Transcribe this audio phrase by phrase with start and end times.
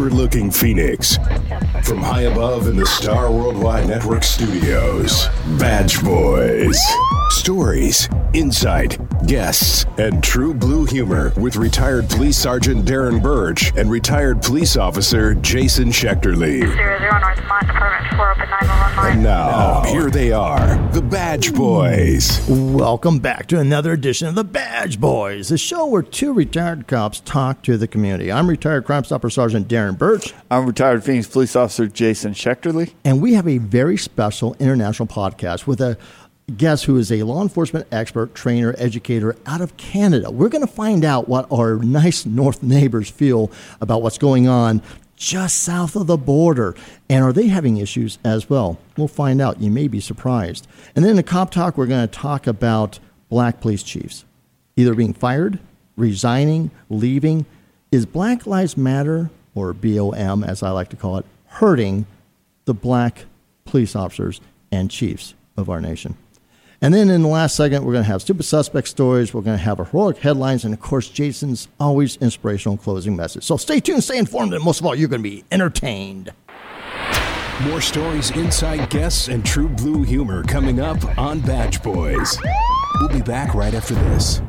[0.00, 1.18] overlooking Phoenix.
[1.84, 5.26] From high above in the Star Worldwide Network studios,
[5.58, 6.80] Badge Boys.
[7.30, 14.42] Stories, insight, guests, and true blue humor with retired Police Sergeant Darren Birch and retired
[14.42, 16.60] police officer Jason Schechterly.
[16.60, 20.76] Zero zero North Mine Department four open nine one one And now, here they are,
[20.92, 22.40] the Badge Boys.
[22.48, 27.20] Welcome back to another edition of the Badge Boys, the show where two retired cops
[27.20, 28.30] talk to the community.
[28.30, 32.92] I'm retired Crime Stopper Sergeant Darren Birch, I'm retired Phoenix police officer Jason Schechterly.
[33.04, 35.96] and we have a very special international podcast with a
[36.56, 40.30] guest who is a law enforcement expert, trainer, educator out of Canada.
[40.30, 43.50] We're going to find out what our nice North neighbors feel
[43.80, 44.82] about what's going on
[45.20, 46.74] just south of the border.
[47.08, 48.78] And are they having issues as well?
[48.96, 49.60] We'll find out.
[49.60, 50.66] You may be surprised.
[50.96, 54.24] And then in the cop talk, we're going to talk about black police chiefs
[54.76, 55.58] either being fired,
[55.96, 57.44] resigning, leaving.
[57.92, 62.06] Is Black Lives Matter, or BOM as I like to call it, hurting
[62.64, 63.26] the black
[63.66, 64.40] police officers
[64.72, 66.16] and chiefs of our nation?
[66.82, 69.34] And then in the last segment, we're going to have stupid suspect stories.
[69.34, 70.64] We're going to have heroic headlines.
[70.64, 73.44] And of course, Jason's always inspirational closing message.
[73.44, 76.32] So stay tuned, stay informed, and most of all, you're going to be entertained.
[77.64, 82.38] More stories, inside guests, and true blue humor coming up on Badge Boys.
[82.98, 84.40] We'll be back right after this.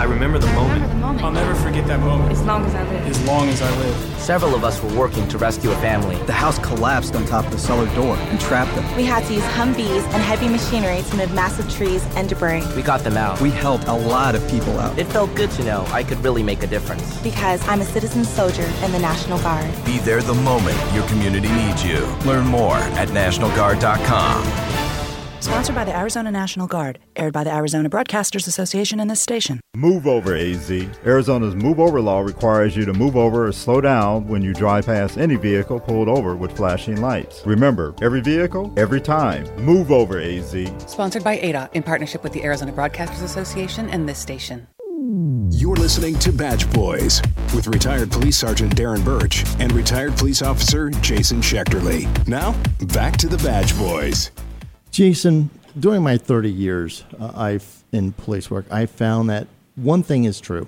[0.00, 0.82] I remember the moment.
[1.22, 2.32] I'll never forget that moment.
[2.32, 3.06] As long as I live.
[3.06, 4.18] As long as I live.
[4.18, 6.16] Several of us were working to rescue a family.
[6.24, 8.96] The house collapsed on top of the cellar door and trapped them.
[8.96, 12.62] We had to use Humvees and heavy machinery to move massive trees and debris.
[12.74, 13.42] We got them out.
[13.42, 14.98] We helped a lot of people out.
[14.98, 17.20] It felt good to know I could really make a difference.
[17.20, 19.70] Because I'm a citizen soldier in the National Guard.
[19.84, 22.06] Be there the moment your community needs you.
[22.24, 24.89] Learn more at NationalGuard.com.
[25.40, 26.98] Sponsored by the Arizona National Guard.
[27.16, 29.58] Aired by the Arizona Broadcasters Association and this station.
[29.74, 30.70] Move over, AZ.
[31.06, 34.84] Arizona's move over law requires you to move over or slow down when you drive
[34.84, 37.42] past any vehicle pulled over with flashing lights.
[37.46, 39.44] Remember, every vehicle, every time.
[39.56, 40.54] Move over, AZ.
[40.86, 44.66] Sponsored by ADA in partnership with the Arizona Broadcasters Association and this station.
[45.52, 47.22] You're listening to Badge Boys
[47.54, 52.06] with retired police sergeant Darren Birch and retired police officer Jason Schechterly.
[52.28, 52.52] Now,
[52.92, 54.30] back to the Badge Boys.
[54.90, 59.46] Jason, during my 30 years uh, I've in police work, I found that
[59.76, 60.66] one thing is true: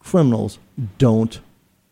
[0.00, 0.58] criminals
[0.98, 1.40] don't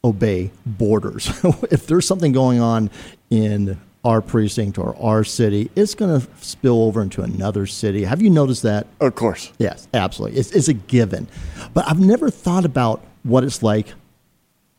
[0.04, 1.28] obey borders.
[1.70, 2.90] if there's something going on
[3.30, 8.04] in our precinct or our city, it's going to spill over into another city.
[8.04, 8.86] Have you noticed that?
[9.00, 9.52] Of course.
[9.58, 10.38] Yes, absolutely.
[10.38, 11.26] It's, it's a given.
[11.74, 13.92] But I've never thought about what it's like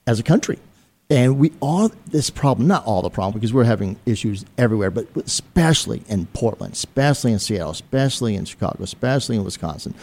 [0.07, 0.57] as a country.
[1.11, 5.07] And we all this problem, not all the problem, because we're having issues everywhere, but
[5.17, 9.95] especially in Portland, especially in Seattle, especially in Chicago, especially in Wisconsin,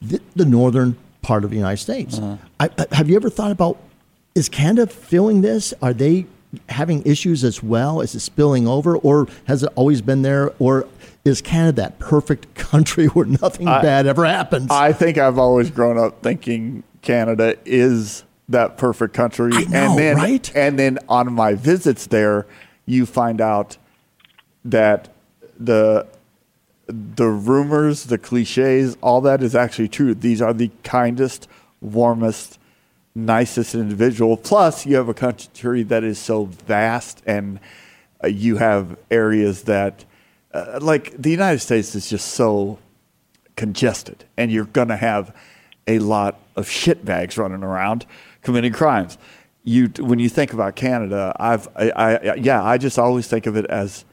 [0.00, 2.18] the, the northern part of the United States.
[2.18, 2.36] Uh-huh.
[2.58, 3.78] I, I- have you ever thought about
[4.34, 5.72] is Canada feeling this?
[5.82, 6.26] Are they
[6.70, 8.00] having issues as well?
[8.00, 10.52] Is it spilling over, or has it always been there?
[10.58, 10.88] Or
[11.26, 14.70] is Canada that perfect country where nothing I- bad ever happens?
[14.70, 19.50] I think I've always grown up thinking Canada is that perfect country.
[19.50, 20.56] Know, and then, right?
[20.56, 22.46] And then on my visits there,
[22.86, 23.78] you find out
[24.64, 25.08] that
[25.58, 26.06] the
[26.86, 30.14] the rumors, the cliches, all that is actually true.
[30.14, 31.48] These are the kindest,
[31.80, 32.58] warmest,
[33.14, 34.36] nicest individual.
[34.36, 37.58] Plus, you have a country that is so vast, and
[38.22, 40.04] uh, you have areas that,
[40.52, 42.78] uh, like the United States, is just so
[43.56, 45.34] congested, and you're going to have
[45.86, 48.06] a lot of shitbags running around
[48.44, 49.18] committing crimes.
[49.64, 53.56] You, when you think about Canada, I've, I, I, yeah, I just always think of
[53.56, 54.04] it as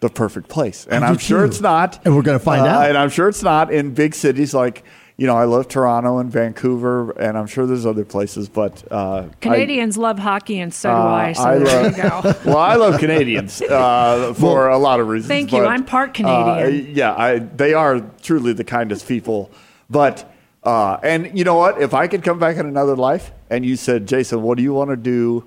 [0.00, 1.46] the perfect place, and I do I'm sure too.
[1.46, 2.00] it's not.
[2.04, 2.88] And we're gonna find Uh, out.
[2.88, 4.82] And I'm sure it's not in big cities like
[5.16, 5.36] you know.
[5.36, 9.96] I love Toronto and Vancouver, and I'm sure there's other places, but uh, I- Canadians
[9.98, 11.32] love hockey, and so do uh, I.
[11.34, 12.34] So I there love, you go.
[12.50, 15.28] well, I love Canadians uh, for a lot of reasons.
[15.28, 15.58] Thank you.
[15.58, 16.94] but, I'm part uh, Canadian.
[16.96, 19.50] yeah, I, they are truly the kindest people.
[19.88, 20.31] But
[20.64, 21.80] uh, and you know what?
[21.80, 24.72] If I could come back in another life, and you said, Jason, what do you
[24.72, 25.44] want to do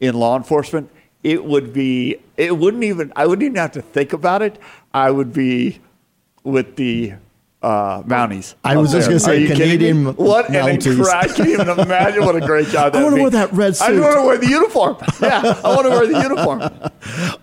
[0.00, 0.90] in law enforcement?
[1.22, 2.18] It would be.
[2.36, 3.12] It wouldn't even.
[3.16, 4.58] I wouldn't even have to think about it.
[4.92, 5.80] I would be
[6.42, 7.14] with the.
[7.62, 8.56] Uh, Mounties.
[8.62, 10.04] I was up just gonna say Are you kidding?
[10.04, 11.06] Canadian What an incredible!
[11.08, 13.88] I can't even imagine what a great job that I wanna wear that red suit.
[13.88, 14.98] I want to wear the uniform.
[15.22, 16.60] Yeah, I want to wear the uniform.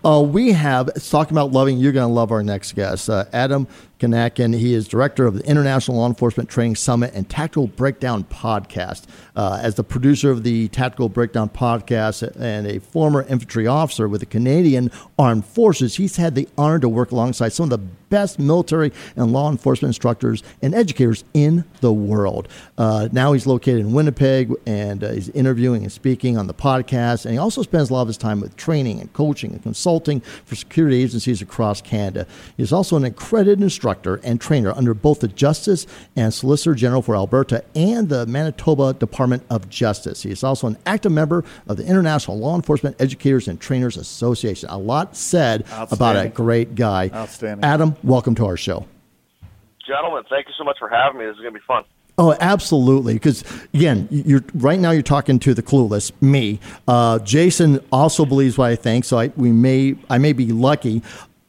[0.03, 1.77] Uh, we have talking about loving.
[1.77, 3.67] You're going to love our next guest, uh, Adam
[4.01, 8.23] Kanak, and he is director of the International Law Enforcement Training Summit and Tactical Breakdown
[8.23, 9.05] Podcast.
[9.35, 14.21] Uh, as the producer of the Tactical Breakdown Podcast and a former infantry officer with
[14.21, 14.89] the Canadian
[15.19, 17.77] Armed Forces, he's had the honor to work alongside some of the
[18.09, 22.49] best military and law enforcement instructors and educators in the world.
[22.77, 27.23] Uh, now he's located in Winnipeg and uh, he's interviewing and speaking on the podcast.
[27.23, 30.19] And he also spends a lot of his time with training and coaching and consulting
[30.19, 32.27] for security agencies across Canada.
[32.57, 33.90] He's also an accredited instructor
[34.23, 35.85] and trainer under both the Justice
[36.15, 40.23] and Solicitor General for Alberta and the Manitoba Department of Justice.
[40.23, 44.69] He is also an active member of the International Law Enforcement Educators and Trainers Association.
[44.69, 47.09] A lot said about a great guy.
[47.13, 47.63] Outstanding.
[47.63, 48.85] Adam, welcome to our show.
[49.85, 51.25] Gentlemen, thank you so much for having me.
[51.25, 51.83] This is going to be fun.
[52.17, 53.13] Oh, absolutely.
[53.13, 54.91] Because again, you're right now.
[54.91, 56.59] You're talking to the clueless, me.
[56.87, 61.01] Uh, Jason also believes what I think, so I, we may I may be lucky.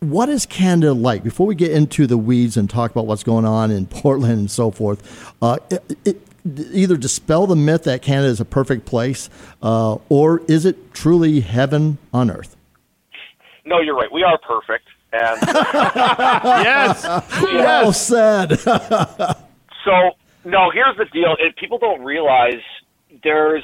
[0.02, 1.22] What is Canada like?
[1.22, 4.50] Before we get into the weeds and talk about what's going on in Portland and
[4.50, 9.30] so forth, uh, it, it, either dispel the myth that Canada is a perfect place,
[9.62, 12.56] uh, or is it truly heaven on earth?
[13.64, 14.10] No, you're right.
[14.12, 14.88] We are perfect.
[15.12, 17.04] And yes,
[17.40, 18.58] well said.
[18.58, 20.10] so
[20.44, 21.36] no, here's the deal.
[21.38, 22.60] It, people don't realize
[23.22, 23.62] there's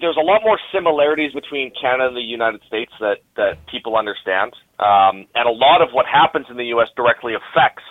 [0.00, 4.52] there's a lot more similarities between Canada and the United States that that people understand,
[4.78, 6.88] um, and a lot of what happens in the U.S.
[6.96, 7.82] directly affects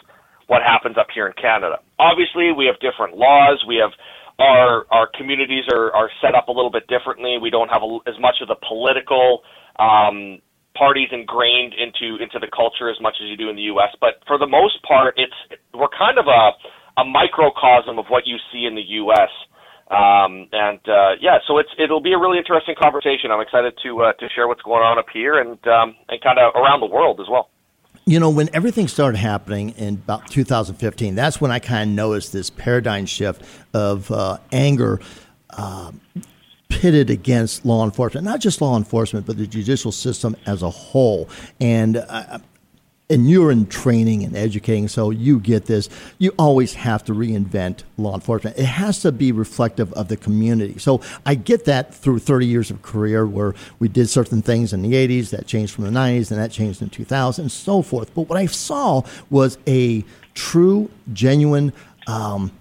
[0.48, 1.80] what happens up here in Canada.
[2.00, 3.64] Obviously, we have different laws.
[3.68, 3.92] We have
[4.40, 7.38] our our communities are are set up a little bit differently.
[7.42, 9.44] We don't have a, as much of the political
[9.80, 10.40] um,
[10.76, 13.92] parties ingrained into into the culture as much as you do in the U.S.
[14.00, 15.36] But for the most part, it's
[15.74, 16.56] we're kind of a
[17.02, 19.30] a microcosm of what you see in the U.S.
[19.90, 23.32] Um, and uh, yeah, so it's it'll be a really interesting conversation.
[23.32, 26.38] I'm excited to uh, to share what's going on up here and um, and kind
[26.40, 27.50] of around the world as well.
[28.06, 32.34] You know, when everything started happening in about 2015, that's when I kind of noticed
[32.34, 33.42] this paradigm shift
[33.74, 35.00] of uh, anger.
[35.50, 35.92] Uh,
[36.70, 41.30] pitted against law enforcement, not just law enforcement, but the judicial system as a whole.
[41.60, 42.40] And uh,
[43.10, 45.88] and you're in training and educating, so you get this.
[46.18, 48.58] You always have to reinvent law enforcement.
[48.58, 50.78] It has to be reflective of the community.
[50.78, 54.82] So I get that through 30 years of career where we did certain things in
[54.82, 58.14] the 80s that changed from the 90s and that changed in 2000 and so forth.
[58.14, 60.04] But what I saw was a
[60.34, 61.72] true, genuine
[62.08, 62.52] um,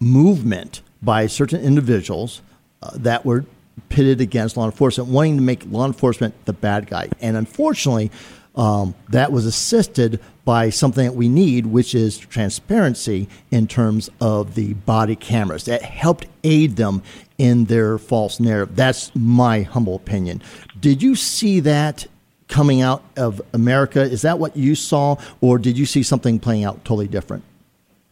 [0.00, 2.40] movement by certain individuals
[2.82, 3.44] uh, that were
[3.88, 7.08] pitted against law enforcement, wanting to make law enforcement the bad guy.
[7.20, 8.10] And unfortunately,
[8.56, 14.54] um, that was assisted by something that we need, which is transparency in terms of
[14.54, 15.64] the body cameras.
[15.64, 17.02] That helped aid them
[17.38, 18.76] in their false narrative.
[18.76, 20.42] That's my humble opinion.
[20.78, 22.06] Did you see that
[22.48, 24.02] coming out of America?
[24.02, 27.42] Is that what you saw, or did you see something playing out totally different?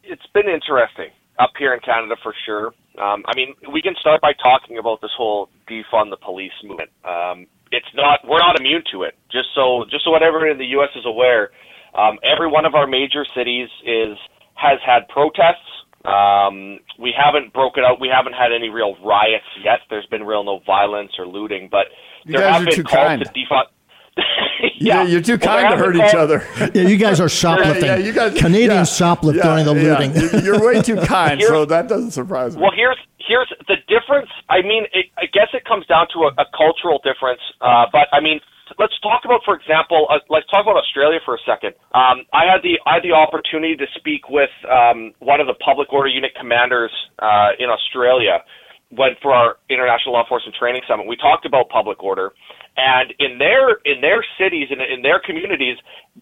[0.02, 2.68] It's been interesting up here in Canada for sure.
[2.98, 6.90] Um, I mean, we can start by talking about this whole defund the police movement.
[7.04, 9.14] Um, it's not we're not immune to it.
[9.32, 10.90] Just so just so everyone in the U.S.
[10.94, 11.50] is aware,
[11.98, 14.16] um, every one of our major cities is
[14.54, 15.66] has had protests.
[16.04, 18.00] Um, we haven't broken out.
[18.00, 19.80] We haven't had any real riots yet.
[19.88, 21.86] There's been real no violence or looting, but
[22.24, 23.22] You there guys have are been too calls kind.
[23.24, 23.64] to defund.
[24.76, 26.44] Yeah, you're too Well, kind to hurt each other.
[26.74, 27.84] Yeah, you guys are shoplifting.
[27.84, 29.98] Yeah, yeah, you guys, Canadians yeah, shoplift yeah, during the yeah.
[29.98, 30.16] looting.
[30.16, 32.62] You- You're way too kind, so that doesn't surprise me.
[32.62, 32.96] Well, here's
[33.32, 34.28] here's the difference.
[34.52, 37.40] I mean, it, I guess it comes down to a, a cultural difference.
[37.64, 38.44] Uh, but I mean,
[38.76, 41.72] let's talk about, for example, uh, let's talk about Australia for a second.
[41.96, 45.56] Um, I had the I had the opportunity to speak with um, one of the
[45.64, 46.92] public order unit commanders
[47.24, 48.44] uh, in Australia
[48.94, 51.06] when for our international law enforcement training summit.
[51.08, 52.32] We talked about public order,
[52.76, 55.76] and in their in their cities and in, in their communities,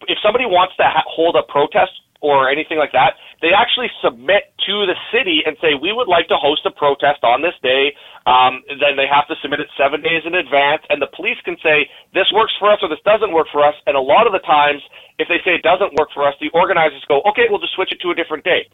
[0.07, 4.53] if somebody wants to ha- hold a protest or anything like that, they actually submit
[4.69, 7.89] to the city and say, we would like to host a protest on this day.
[8.29, 11.57] Um, then they have to submit it seven days in advance, and the police can
[11.65, 13.73] say, this works for us or this doesn't work for us.
[13.89, 14.85] And a lot of the times,
[15.17, 17.89] if they say it doesn't work for us, the organizers go, okay, we'll just switch
[17.91, 18.69] it to a different day.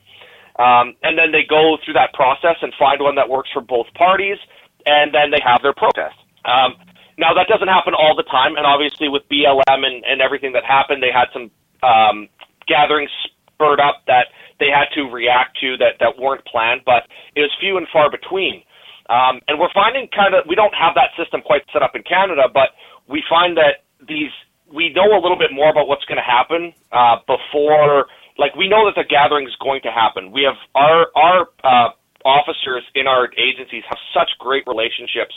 [0.57, 3.85] Um, and then they go through that process and find one that works for both
[3.93, 4.37] parties,
[4.85, 6.17] and then they have their protest.
[6.45, 6.75] Um,
[7.17, 10.63] now, that doesn't happen all the time, and obviously with BLM and, and everything that
[10.65, 11.49] happened, they had some
[11.81, 12.29] um,
[12.67, 13.09] gatherings
[13.53, 14.27] spurred up that
[14.59, 18.09] they had to react to that, that weren't planned, but it was few and far
[18.09, 18.61] between.
[19.09, 22.03] Um, and we're finding kind of, we don't have that system quite set up in
[22.03, 22.75] Canada, but
[23.07, 24.31] we find that these,
[24.71, 28.67] we know a little bit more about what's going to happen uh, before, like we
[28.67, 30.31] know that the gathering is going to happen.
[30.31, 31.89] We have our, our uh,
[32.25, 35.33] officers in our agencies have such great relationships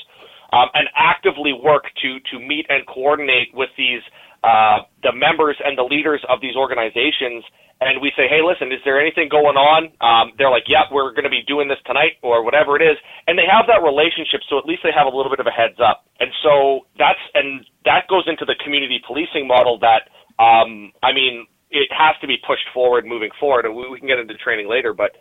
[0.52, 4.02] um, and actively work to, to meet and coordinate with these,
[4.45, 7.45] uh, the members and the leaders of these organizations
[7.80, 9.88] and we say, hey, listen, is there anything going on?
[10.04, 13.00] Um, they're like, yep, we're going to be doing this tonight or whatever it is,
[13.26, 15.54] and they have that relationship, so at least they have a little bit of a
[15.54, 16.04] heads up.
[16.21, 21.49] And so that's and that goes into the community policing model that, um, I mean,
[21.71, 24.69] it has to be pushed forward moving forward, and we, we can get into training
[24.69, 25.17] later, but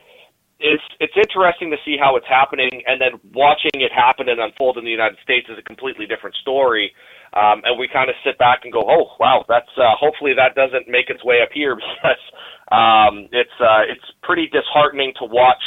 [0.59, 4.77] it's it's interesting to see how it's happening, and then watching it happen and unfold
[4.77, 6.91] in the United States is a completely different story.
[7.31, 10.55] Um, and we kind of sit back and go, "Oh, wow, that's uh, hopefully that
[10.55, 12.23] doesn't make its way up here because
[12.71, 15.63] um, it's uh, it's pretty disheartening to watch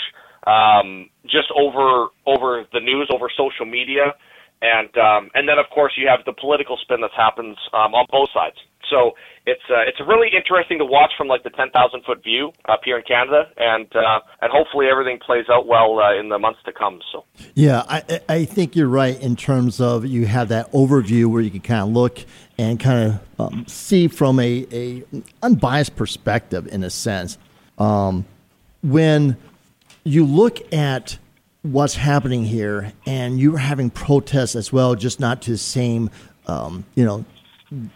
[0.47, 4.12] um, just over over the news, over social media,
[4.61, 8.05] and um, and then of course you have the political spin that happens um, on
[8.11, 8.59] both sides.
[8.93, 9.13] So
[9.47, 12.99] it's uh, it's really interesting to watch from like the 10,000 foot view up here
[12.99, 16.73] in Canada, and uh, and hopefully everything plays out well uh, in the months to
[16.73, 17.01] come.
[17.11, 21.43] So yeah, I I think you're right in terms of you have that overview where
[21.43, 22.25] you can kind of look
[22.59, 25.03] and kind of um, see from a, a
[25.43, 27.39] unbiased perspective in a sense.
[27.79, 28.27] Um,
[28.83, 29.37] when
[30.05, 31.19] you look at
[31.63, 36.11] what's happening here, and you're having protests as well, just not to the same,
[36.47, 37.25] um, you know,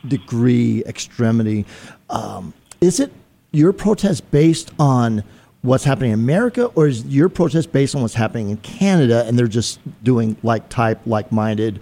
[0.07, 1.67] degree, extremity.
[2.11, 3.13] Um, is it
[3.53, 5.25] your protest based on
[5.63, 9.39] what's happening in America, or is your protest based on what's happening in Canada, and
[9.39, 11.81] they're just doing like type, like minded?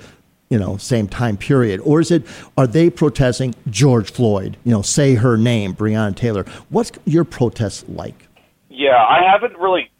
[0.50, 2.24] You know, same time period, or is it?
[2.56, 4.56] Are they protesting George Floyd?
[4.64, 6.44] You know, say her name, Breonna Taylor.
[6.68, 8.28] What's your protest like?
[8.68, 9.90] Yeah, I haven't really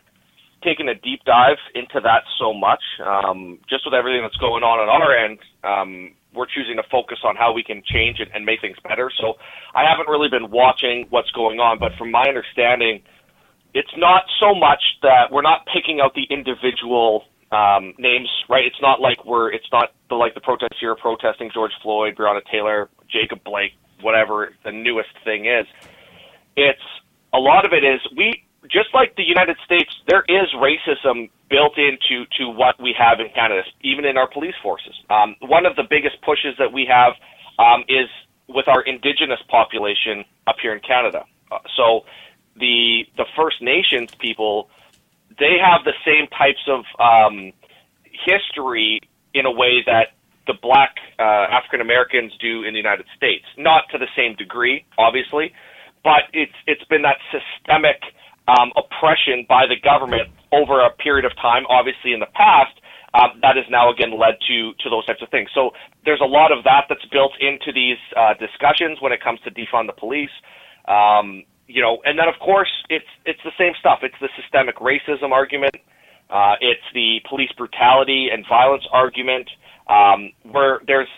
[0.63, 2.83] taken a deep dive into that so much.
[3.05, 7.19] Um, just with everything that's going on on our end, um, we're choosing to focus
[7.25, 9.11] on how we can change it and make things better.
[9.21, 9.35] So
[9.75, 13.03] I haven't really been watching what's going on, but from my understanding,
[13.73, 18.65] it's not so much that we're not picking out the individual um, names, right?
[18.65, 22.41] It's not like we're, it's not the, like the protests here protesting George Floyd, Breonna
[22.51, 25.67] Taylor, Jacob Blake, whatever the newest thing is.
[26.57, 26.83] It's
[27.33, 31.77] a lot of it is we just like the United States, there is racism built
[31.79, 34.95] into to what we have in Canada, even in our police forces.
[35.11, 37.13] Um, one of the biggest pushes that we have
[37.59, 38.09] um, is
[38.49, 41.25] with our Indigenous population up here in Canada.
[41.51, 42.05] Uh, so
[42.57, 44.71] the the First Nations people,
[45.39, 47.53] they have the same types of um,
[48.27, 49.01] history
[49.35, 50.15] in a way that
[50.47, 53.45] the black uh, African Americans do in the United States.
[53.57, 55.53] Not to the same degree, obviously,
[56.03, 58.03] but it's it's been that systemic
[58.49, 61.65] um, oppression by the government over a period of time.
[61.69, 62.77] Obviously, in the past,
[63.15, 65.49] um, that has now again led to to those types of things.
[65.55, 65.71] So
[66.05, 69.51] there's a lot of that that's built into these uh, discussions when it comes to
[69.51, 70.35] defund the police.
[70.87, 74.01] Um, you know, and then of course it's it's the same stuff.
[74.03, 75.77] It's the systemic racism argument.
[76.29, 79.49] Uh, it's the police brutality and violence argument.
[79.87, 81.09] Um, where there's,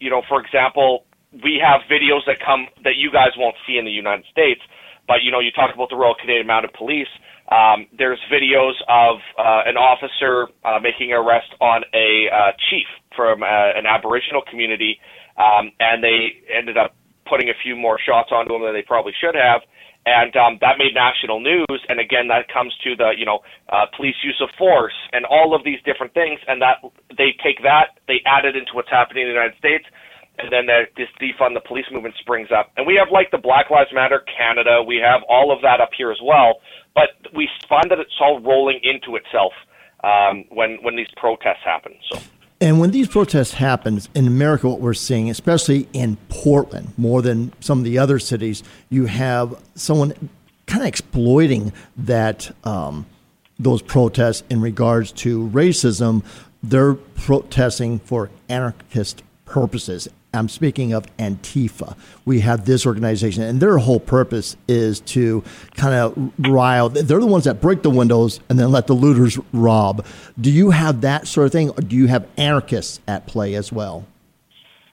[0.00, 1.04] you know, for example,
[1.44, 4.62] we have videos that come that you guys won't see in the United States
[5.06, 7.10] but you know, you talk about the Royal Canadian Mounted Police.
[7.50, 12.88] Um, there's videos of uh, an officer uh, making an arrest on a uh, chief
[13.14, 13.46] from uh,
[13.76, 14.98] an Aboriginal community,
[15.36, 16.96] um, and they ended up
[17.28, 19.60] putting a few more shots onto him than they probably should have.
[20.06, 21.80] And um, that made national news.
[21.88, 25.54] And again, that comes to the you know uh, police use of force and all
[25.54, 26.40] of these different things.
[26.48, 26.80] And that
[27.16, 29.84] they take that, they add it into what's happening in the United States,
[30.38, 32.72] and then the, this defund the police movement springs up.
[32.76, 35.90] And we have like the Black Lives Matter Canada, we have all of that up
[35.96, 36.60] here as well.
[36.94, 39.52] But we find that it's all rolling into itself
[40.04, 41.94] um, when when these protests happen.
[42.10, 42.20] So.
[42.60, 47.52] And when these protests happen in America, what we're seeing, especially in Portland, more than
[47.60, 50.30] some of the other cities, you have someone
[50.66, 53.06] kind of exploiting that um,
[53.58, 56.24] those protests in regards to racism.
[56.62, 61.96] They're protesting for anarchist purposes, I'm speaking of Antifa.
[62.24, 65.42] We have this organization, and their whole purpose is to
[65.74, 66.88] kind of rile.
[66.88, 70.04] They're the ones that break the windows and then let the looters rob.
[70.40, 73.72] Do you have that sort of thing, or do you have anarchists at play as
[73.72, 74.06] well?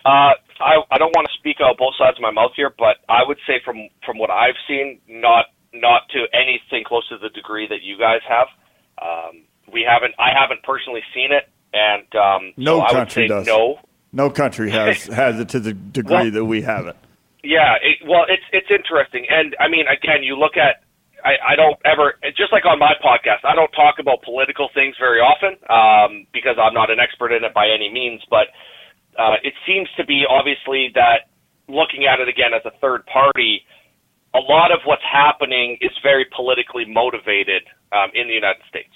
[0.05, 2.97] Uh, I, I don't want to speak out both sides of my mouth here, but
[3.09, 7.29] I would say from from what I've seen, not not to anything close to the
[7.29, 8.47] degree that you guys have.
[9.01, 10.13] Um, we haven't.
[10.19, 13.47] I haven't personally seen it, and um, no so I country would say does.
[13.47, 13.79] no.
[14.13, 16.97] No country has has it to the degree Well- that we have it.
[17.43, 20.83] Yeah, it, well, it's it's interesting, and I mean, again, you look at.
[21.23, 24.95] I, I don't ever, just like on my podcast, I don't talk about political things
[24.99, 28.21] very often um, because I'm not an expert in it by any means.
[28.27, 28.49] But
[29.21, 31.29] uh, it seems to be obviously that
[31.69, 33.61] looking at it again as a third party,
[34.33, 38.89] a lot of what's happening is very politically motivated um, in the United States.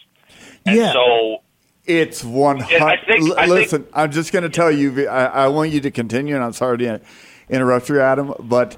[0.65, 0.93] And Yeah.
[0.93, 1.44] so
[1.85, 2.67] It's hundred.
[3.05, 5.07] think- I think- Listen, I'm just going to tell you.
[5.07, 7.01] I, I want you to continue, and I'm sorry to
[7.49, 8.75] interrupt you, Adam, but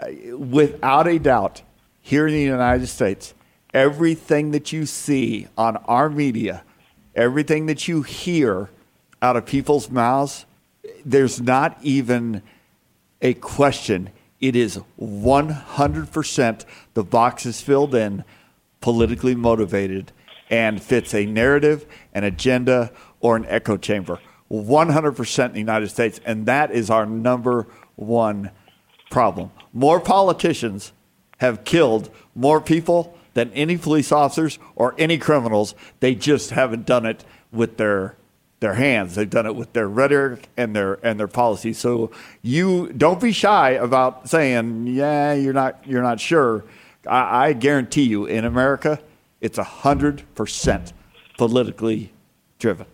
[0.00, 1.62] uh, without a doubt,
[2.00, 3.32] here in the United States,
[3.72, 6.62] everything that you see on our media,
[7.14, 8.68] everything that you hear
[9.22, 10.44] out of people's mouths,
[11.04, 12.42] there's not even
[13.22, 14.10] a question.
[14.40, 18.24] It is 100% the box is filled in,
[18.80, 20.10] politically motivated,
[20.52, 24.20] and fits a narrative, an agenda, or an echo chamber.
[24.50, 26.20] 100% in the United States.
[26.26, 27.66] And that is our number
[27.96, 28.50] one
[29.10, 29.50] problem.
[29.72, 30.92] More politicians
[31.38, 35.74] have killed more people than any police officers or any criminals.
[36.00, 38.16] They just haven't done it with their
[38.60, 39.16] their hands.
[39.16, 41.78] They've done it with their rhetoric and their and their policies.
[41.78, 46.64] So you don't be shy about saying, "Yeah, you're not you're not sure."
[47.06, 49.00] I, I guarantee you, in America,
[49.42, 50.94] it's a hundred percent
[51.36, 52.12] politically
[52.58, 52.86] driven.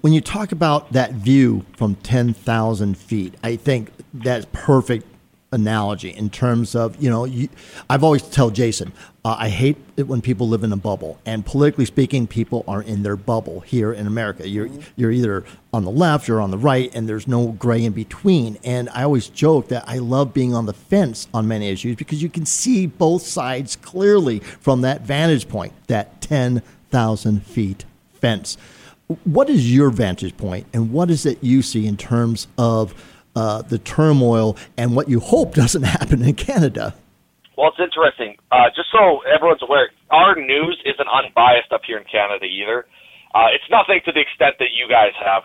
[0.00, 5.06] When you talk about that view from 10,000 feet, I think that's perfect
[5.52, 7.48] analogy in terms of you know you,
[7.88, 8.92] I've always tell Jason
[9.24, 11.18] uh, I hate it when people live in a bubble.
[11.24, 14.48] And politically speaking people are in their bubble here in America.
[14.48, 17.92] You're you're either on the left or on the right and there's no gray in
[17.92, 18.58] between.
[18.64, 22.22] And I always joke that I love being on the fence on many issues because
[22.22, 28.56] you can see both sides clearly from that vantage point that 10,000 feet fence.
[29.24, 32.94] What is your vantage point and what is it you see in terms of
[33.34, 36.94] uh, the turmoil and what you hope doesn't happen in Canada.
[37.56, 38.36] Well, it's interesting.
[38.50, 42.86] Uh, just so everyone's aware, our news isn't unbiased up here in Canada either.
[43.34, 45.44] Uh, it's nothing to the extent that you guys have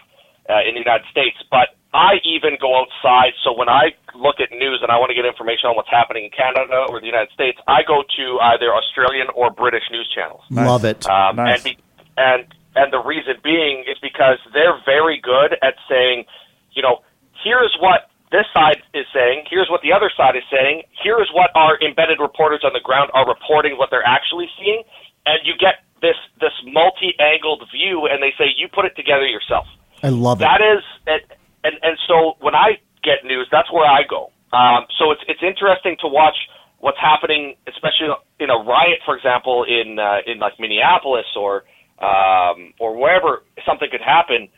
[0.50, 3.32] uh, in the United States, but I even go outside.
[3.44, 6.28] So when I look at news and I want to get information on what's happening
[6.28, 8.26] in Canada or the United States, I go to
[8.56, 10.44] either Australian or British news channels.
[10.50, 10.68] Nice.
[10.68, 11.08] Love it.
[11.08, 11.64] Um, nice.
[11.64, 11.78] And, be,
[12.18, 12.42] and
[12.76, 16.26] and the reason being is because they're very good at saying,
[16.74, 17.02] you know,
[17.44, 21.28] here's what this side is saying, here's what the other side is saying, here is
[21.34, 24.84] what our embedded reporters on the ground are reporting what they're actually seeing,
[25.26, 29.66] and you get this this multi-angled view, and they say you put it together yourself.
[30.04, 30.46] I love it.
[30.46, 31.22] That is, and
[31.64, 34.32] and, and so when I get news, that's where I go.
[34.54, 36.36] Um, so it's it's interesting to watch
[36.80, 41.64] what's happening, especially in a riot, for example, in uh, in like Minneapolis or
[42.00, 44.50] um, or wherever something could happen.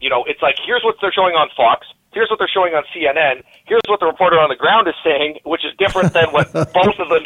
[0.00, 2.82] You know, it's like here's what they're showing on Fox here's what they're showing on
[2.94, 6.52] CNN, here's what the reporter on the ground is saying, which is different than what
[6.52, 7.20] both of the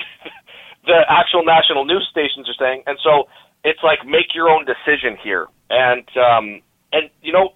[0.87, 2.83] the actual national news stations are saying.
[2.87, 3.25] And so
[3.65, 5.49] it's like make your own decision here.
[5.71, 6.61] And um
[6.93, 7.55] and you know,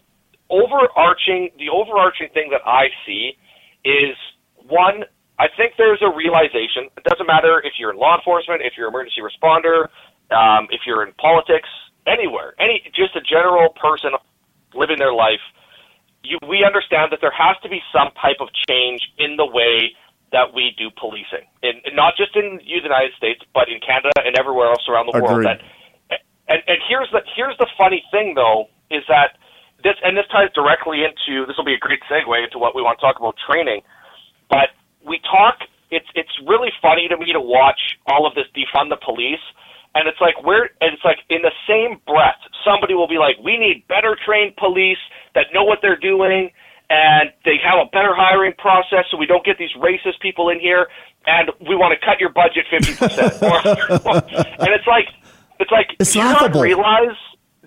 [0.51, 3.37] overarching the overarching thing that I see
[3.85, 4.17] is
[4.67, 5.05] one
[5.39, 6.91] I think there's a realization.
[6.97, 9.87] It doesn't matter if you're in law enforcement, if you're an emergency responder,
[10.35, 11.69] um, if you're in politics,
[12.09, 14.13] anywhere, any just a general person
[14.75, 15.45] living their life
[16.23, 19.95] you, we understand that there has to be some type of change in the way
[20.33, 24.37] that we do policing, in, not just in the United States, but in Canada and
[24.37, 25.25] everywhere else around the Agreed.
[25.25, 25.45] world.
[25.49, 25.61] That,
[26.49, 29.41] and, and here's the here's the funny thing though is that
[29.85, 32.83] this and this ties directly into this will be a great segue into what we
[32.83, 33.81] want to talk about training,
[34.51, 34.77] but
[35.07, 35.65] we talk.
[35.91, 39.41] It's it's really funny to me to watch all of this defund the police
[39.99, 43.35] and it's like where and it's like in the same breath somebody will be like
[43.43, 45.03] we need better trained police
[45.35, 46.51] that know what they're doing
[46.91, 50.61] and they have a better hiring process so we don't get these racist people in
[50.61, 50.87] here
[51.27, 53.43] and we want to cut your budget 50%
[54.63, 55.07] and it's like
[55.61, 56.61] it's like It's do you laughable.
[56.61, 57.17] not realize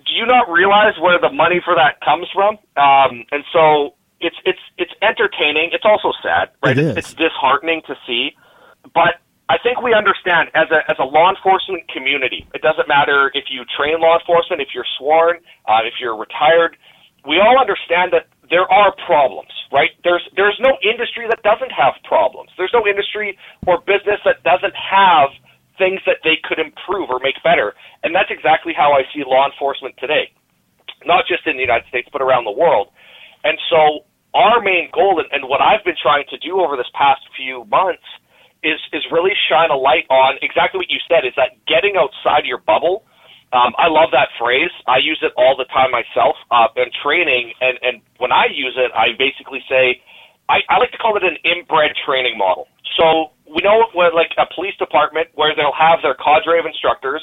[0.06, 2.56] do you not realize where the money for that comes from?
[2.76, 5.70] Um and so it's it's it's entertaining.
[5.72, 6.76] It's also sad right?
[6.78, 6.96] It is.
[6.96, 8.32] it's disheartening to see.
[8.94, 9.20] But
[9.52, 12.48] I think we understand as a as a law enforcement community.
[12.56, 16.80] It doesn't matter if you train law enforcement, if you're sworn, uh, if you're retired.
[17.28, 19.92] We all understand that there are problems, right?
[20.08, 22.48] There's there's no industry that doesn't have problems.
[22.56, 23.36] There's no industry
[23.68, 25.28] or business that doesn't have
[25.76, 27.76] things that they could improve or make better.
[28.08, 30.32] And that's exactly how I see law enforcement today,
[31.04, 32.88] not just in the United States but around the world.
[33.44, 36.88] And so our main goal and, and what I've been trying to do over this
[36.96, 38.08] past few months
[38.62, 41.26] is is really shine a light on exactly what you said.
[41.26, 43.04] Is that getting outside your bubble?
[43.52, 44.72] Um, I love that phrase.
[44.88, 48.74] I use it all the time myself uh, in training, and and when I use
[48.78, 50.00] it, I basically say
[50.48, 52.66] I, I like to call it an inbred training model.
[52.96, 57.20] So we know when like a police department where they'll have their cadre of instructors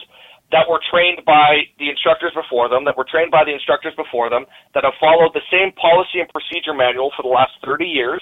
[0.52, 4.30] that were trained by the instructors before them, that were trained by the instructors before
[4.34, 8.22] them, that have followed the same policy and procedure manual for the last 30 years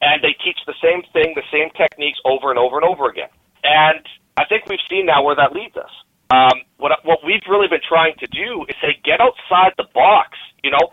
[0.00, 3.30] and they teach the same thing, the same techniques over and over and over again.
[3.62, 4.02] And
[4.36, 5.90] I think we've seen now where that leads us.
[6.32, 10.36] Um, what what we've really been trying to do is say get outside the box.
[10.64, 10.90] You know,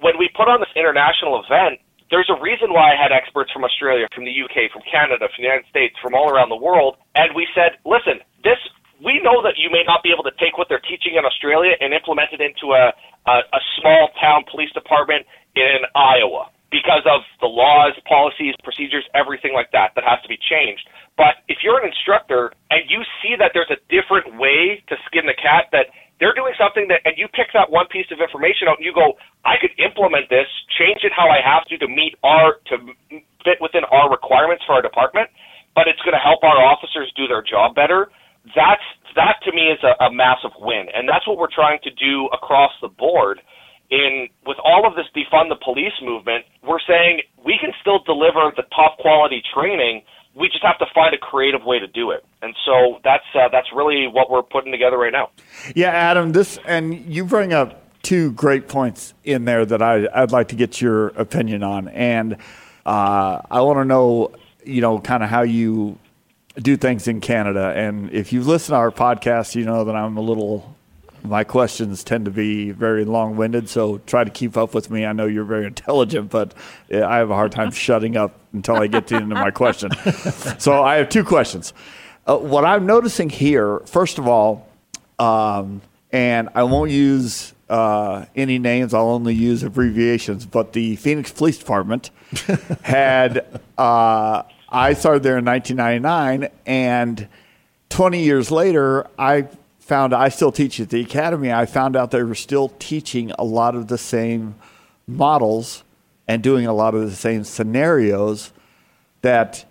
[0.00, 1.80] when we put on this international event,
[2.10, 5.42] there's a reason why I had experts from Australia, from the UK, from Canada, from
[5.42, 8.60] the United States, from all around the world, and we said, listen, this
[9.02, 11.76] we know that you may not be able to take what they're teaching in Australia
[11.80, 12.96] and implement it into a,
[13.28, 19.54] a, a small town police department in Iowa because of the laws, policies, procedures, everything
[19.54, 20.82] like that that has to be changed.
[21.16, 25.26] But if you're an instructor and you see that there's a different way to skin
[25.26, 28.66] the cat, that they're doing something that, and you pick that one piece of information
[28.66, 31.88] out and you go, I could implement this, change it how I have to to
[31.88, 32.74] meet our, to
[33.46, 35.30] fit within our requirements for our department,
[35.76, 38.10] but it's going to help our officers do their job better
[38.54, 38.84] that's
[39.16, 42.28] that to me is a, a massive win, and that's what we're trying to do
[42.32, 43.40] across the board.
[43.90, 48.52] In with all of this defund the police movement, we're saying we can still deliver
[48.56, 50.02] the top quality training.
[50.34, 53.48] We just have to find a creative way to do it, and so that's uh,
[53.50, 55.30] that's really what we're putting together right now.
[55.74, 60.32] Yeah, Adam, this and you bring up two great points in there that I, I'd
[60.32, 62.36] like to get your opinion on, and
[62.84, 64.32] uh, I want to know,
[64.64, 65.98] you know, kind of how you
[66.56, 67.72] do things in Canada.
[67.74, 70.75] And if you listen to our podcast, you know that I'm a little.
[71.26, 75.04] My questions tend to be very long-winded, so try to keep up with me.
[75.04, 76.54] I know you're very intelligent, but
[76.92, 79.90] I have a hard time shutting up until I get to into my question.
[80.58, 81.74] so I have two questions.
[82.26, 84.68] Uh, what I'm noticing here, first of all,
[85.18, 85.80] um,
[86.12, 88.94] and I won't use uh, any names.
[88.94, 90.46] I'll only use abbreviations.
[90.46, 92.10] But the Phoenix Police Department
[92.82, 97.28] had uh, I started there in 1999, and
[97.88, 99.48] 20 years later, I
[99.86, 101.52] found I still teach at the academy.
[101.52, 104.56] I found out they were still teaching a lot of the same
[105.06, 105.84] models
[106.26, 108.52] and doing a lot of the same scenarios
[109.22, 109.64] that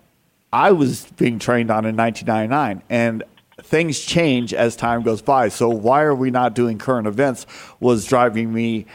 [0.50, 2.82] I was being trained on in 1999.
[2.88, 3.24] And
[3.62, 5.50] things change as time goes by.
[5.50, 7.46] So why are we not doing current events
[7.78, 8.86] was driving me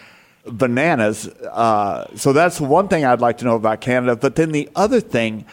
[0.46, 1.28] bananas.
[1.28, 4.16] Uh, so that's one thing I'd like to know about Canada.
[4.16, 5.46] But then the other thing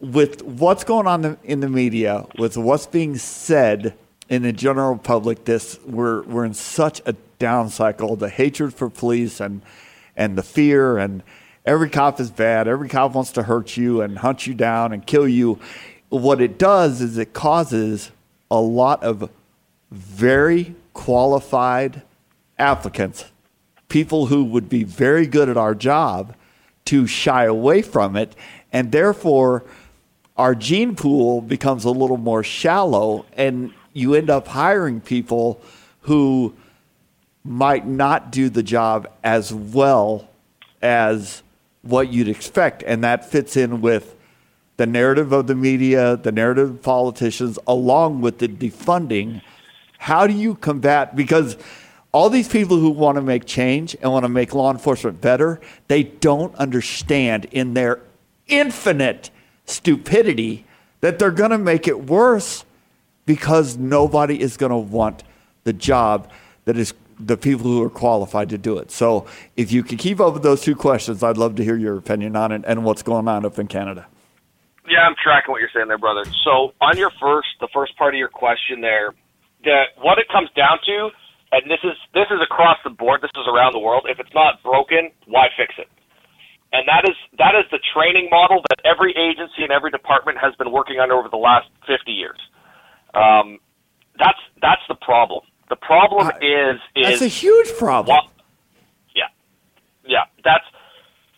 [0.00, 3.94] with what's going on in the media, with what's being said
[4.28, 8.16] in the general public, this we're we're in such a down cycle.
[8.16, 9.62] The hatred for police and
[10.16, 11.22] and the fear and
[11.64, 12.68] every cop is bad.
[12.68, 15.58] Every cop wants to hurt you and hunt you down and kill you.
[16.08, 18.10] What it does is it causes
[18.50, 19.30] a lot of
[19.90, 22.02] very qualified
[22.58, 23.24] applicants,
[23.88, 26.34] people who would be very good at our job,
[26.84, 28.36] to shy away from it,
[28.72, 29.64] and therefore
[30.36, 35.60] our gene pool becomes a little more shallow and you end up hiring people
[36.02, 36.54] who
[37.44, 40.28] might not do the job as well
[40.82, 41.42] as
[41.82, 42.82] what you'd expect.
[42.82, 44.14] And that fits in with
[44.76, 49.40] the narrative of the media, the narrative of politicians, along with the defunding.
[49.98, 51.14] How do you combat?
[51.14, 51.56] Because
[52.12, 55.60] all these people who want to make change and want to make law enforcement better,
[55.88, 58.00] they don't understand in their
[58.46, 59.30] infinite
[59.66, 60.64] stupidity
[61.00, 62.64] that they're going to make it worse
[63.26, 65.24] because nobody is going to want
[65.64, 66.30] the job
[66.64, 68.90] that is the people who are qualified to do it.
[68.90, 71.96] So, if you can keep up with those two questions, I'd love to hear your
[71.96, 74.06] opinion on it and what's going on up in Canada.
[74.88, 76.24] Yeah, I'm tracking what you're saying there, brother.
[76.44, 79.14] So, on your first, the first part of your question there,
[79.64, 81.10] that what it comes down to,
[81.52, 84.06] and this is this is across the board, this is around the world.
[84.08, 85.88] If it's not broken, why fix it?
[86.74, 90.52] and that is that is the training model that every agency and every department has
[90.56, 92.38] been working on over the last 50 years.
[93.14, 93.58] Um,
[94.18, 95.42] that's that's the problem.
[95.68, 98.18] The problem uh, is is that's a huge problem.
[99.14, 99.28] Yeah,
[100.06, 100.24] yeah.
[100.44, 100.64] That's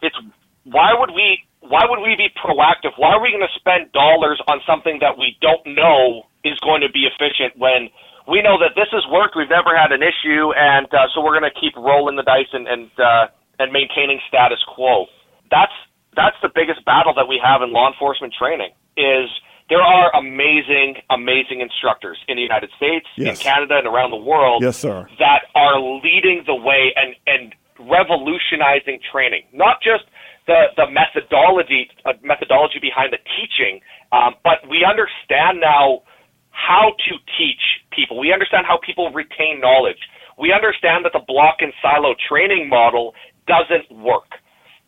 [0.02, 0.16] it's
[0.64, 2.92] why would we why would we be proactive?
[2.96, 6.80] Why are we going to spend dollars on something that we don't know is going
[6.82, 7.88] to be efficient when
[8.28, 9.36] we know that this has worked?
[9.36, 12.50] We've never had an issue, and uh, so we're going to keep rolling the dice
[12.52, 13.26] and and uh,
[13.58, 15.06] and maintaining status quo
[15.50, 15.72] that's
[16.14, 19.28] that's the biggest battle that we have in law enforcement training is
[19.68, 23.38] there are amazing, amazing instructors in the United States, yes.
[23.38, 25.08] in Canada, and around the world yes, sir.
[25.18, 29.42] that are leading the way and, and revolutionizing training.
[29.52, 30.04] Not just
[30.46, 33.80] the, the methodology uh, methodology behind the teaching,
[34.12, 36.02] um, but we understand now
[36.50, 38.18] how to teach people.
[38.18, 39.98] We understand how people retain knowledge.
[40.38, 43.14] We understand that the block and silo training model
[43.46, 44.38] doesn't work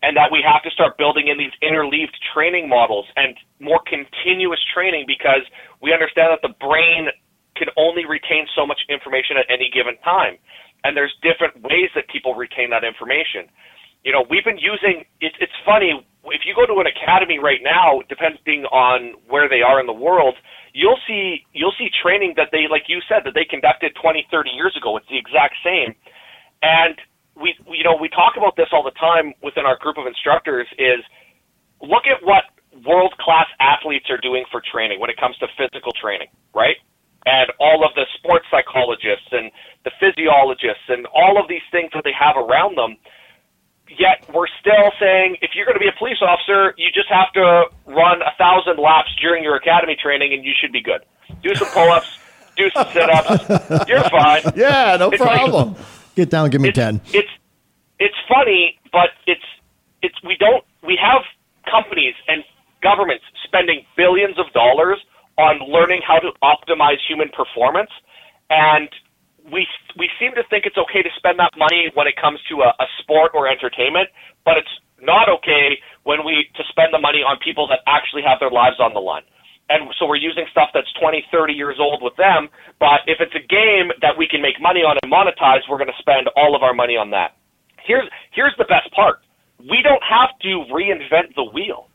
[0.03, 4.61] and that we have to start building in these interleaved training models and more continuous
[4.73, 5.43] training because
[5.83, 7.11] we understand that the brain
[7.57, 10.39] can only retain so much information at any given time.
[10.85, 13.51] And there's different ways that people retain that information.
[14.07, 15.91] You know, we've been using it, it's funny,
[16.31, 19.97] if you go to an academy right now, depending on where they are in the
[19.97, 20.37] world,
[20.73, 24.51] you'll see you'll see training that they like you said that they conducted 20, 30
[24.51, 24.97] years ago.
[24.97, 25.95] It's the exact same.
[26.63, 26.95] And
[27.41, 30.67] we you know we talk about this all the time within our group of instructors
[30.79, 31.01] is
[31.81, 32.45] look at what
[32.87, 36.77] world class athletes are doing for training when it comes to physical training, right?
[37.27, 39.51] And all of the sports psychologists and
[39.85, 42.97] the physiologists and all of these things that they have around them.
[43.89, 47.33] Yet we're still saying if you're going to be a police officer, you just have
[47.33, 51.01] to run a thousand laps during your academy training and you should be good.
[51.43, 52.19] Do some pull ups,
[52.57, 53.89] do some sit ups.
[53.89, 54.43] You're fine.
[54.57, 55.75] Yeah, no It's like- problem.
[56.19, 57.01] Get down, give me 10.
[57.15, 57.31] it's
[58.01, 59.47] it's funny, but it's
[60.03, 61.23] it's we don't we have
[61.63, 62.43] companies and
[62.83, 64.99] governments spending billions of dollars
[65.39, 67.91] on learning how to optimize human performance,
[68.51, 68.91] and
[69.47, 69.63] we
[69.97, 72.75] we seem to think it's okay to spend that money when it comes to a,
[72.83, 74.11] a sport or entertainment,
[74.45, 78.41] but it's not okay when we to spend the money on people that actually have
[78.43, 79.23] their lives on the line.
[79.69, 82.49] And so we're using stuff that's 20, 30 years old with them.
[82.81, 85.93] But if it's a game that we can make money on and monetize, we're going
[85.93, 87.37] to spend all of our money on that.
[87.85, 89.21] Here's here's the best part.
[89.61, 91.89] We don't have to reinvent the wheel.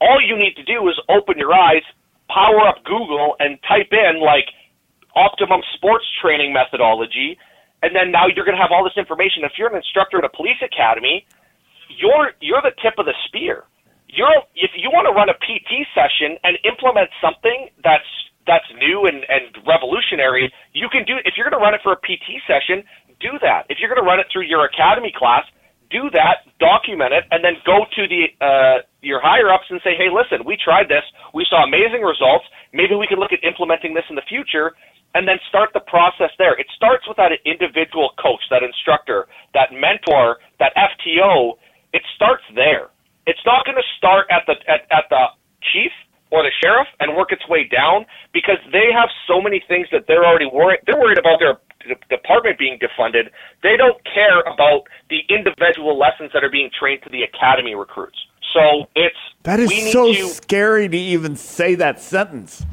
[0.00, 1.84] All you need to do is open your eyes,
[2.28, 4.48] power up Google, and type in like
[5.16, 7.38] optimum sports training methodology,
[7.82, 9.44] and then now you're going to have all this information.
[9.44, 11.24] If you're an instructor at a police academy,
[11.96, 13.64] you're you're the tip of the spear.
[14.14, 18.06] You're if you want to run a PT session and implement something that's
[18.46, 21.98] that's new and, and revolutionary, you can do if you're going to run it for
[21.98, 22.86] a PT session,
[23.18, 23.66] do that.
[23.68, 25.42] If you're going to run it through your academy class,
[25.90, 29.98] do that, document it, and then go to the uh, your higher ups and say,
[29.98, 31.04] "Hey, listen, we tried this.
[31.34, 32.46] We saw amazing results.
[32.72, 34.78] Maybe we can look at implementing this in the future."
[35.14, 36.58] And then start the process there.
[36.58, 41.54] It starts with that individual coach, that instructor, that mentor, that FTO.
[41.94, 42.90] It starts there.
[43.26, 45.24] It's not going to start at the at, at the
[45.72, 45.92] chief
[46.30, 50.04] or the sheriff and work its way down because they have so many things that
[50.08, 50.80] they're already worried.
[50.86, 51.58] They're worried about their
[52.10, 53.30] department being defunded.
[53.62, 58.18] They don't care about the individual lessons that are being trained to the academy recruits.
[58.52, 62.64] So it's That is so to, scary to even say that sentence.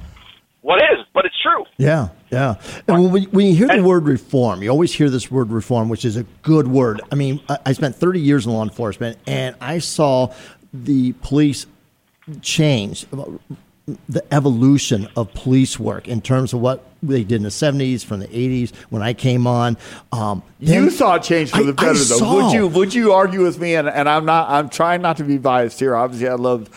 [0.62, 1.65] What is, but it's true.
[1.78, 2.56] Yeah, yeah.
[2.88, 6.06] And when, when you hear the word reform, you always hear this word reform, which
[6.06, 7.02] is a good word.
[7.12, 10.34] I mean, I, I spent 30 years in law enforcement, and I saw
[10.74, 11.65] the police
[12.41, 13.06] change
[14.08, 18.19] the evolution of police work in terms of what they did in the 70s, from
[18.19, 19.76] the 80s when I came on.
[20.12, 22.17] Um, then- you saw it change for I- the I better, though.
[22.17, 22.36] saw.
[22.45, 22.67] Would you?
[22.67, 23.76] Would you argue with me?
[23.76, 24.50] And, and I'm not.
[24.50, 25.95] I'm trying not to be biased here.
[25.95, 26.69] Obviously, I love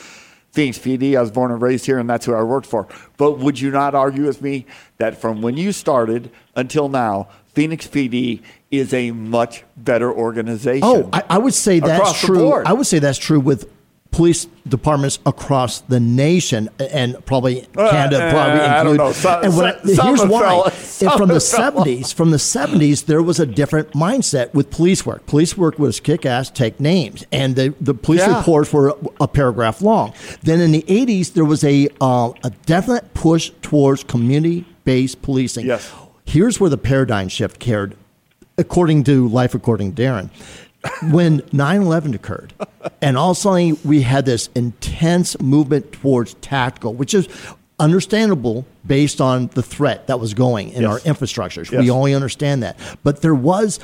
[0.54, 1.16] Phoenix PD.
[1.16, 2.86] I was born and raised here, and that's who I worked for.
[3.16, 4.66] But would you not argue with me
[4.98, 8.40] that from when you started until now, Phoenix PD
[8.70, 10.84] is a much better organization?
[10.84, 12.52] Oh, I, I would say that's true.
[12.52, 13.68] I would say that's true with
[14.14, 18.24] police departments across the nation and probably Uh, Canada.
[18.26, 19.14] uh, Probably I don't include.
[19.16, 22.38] Some- and when I- some- here's why: fell- if some from the '70s, from the
[22.38, 25.26] '70s, there was a different mindset with police work.
[25.26, 28.38] Police work was kick ass, take names, and the the police Yeah.
[28.38, 30.12] reports were a, a paragraph long.
[30.44, 35.66] Then in the '80s, there was a uh, a definite push towards community based policing.
[35.66, 35.90] Yes.
[36.24, 37.96] Here's where the paradigm shift cared
[38.56, 40.30] according to Life According to Darren,
[41.10, 42.52] when 9 11 occurred,
[43.00, 47.28] and all of a sudden we had this intense movement towards tactical, which is
[47.78, 50.90] understandable based on the threat that was going in Yes.
[50.90, 51.70] our infrastructures.
[51.70, 51.80] Yes.
[51.82, 52.78] We only understand that.
[53.02, 53.80] But there was,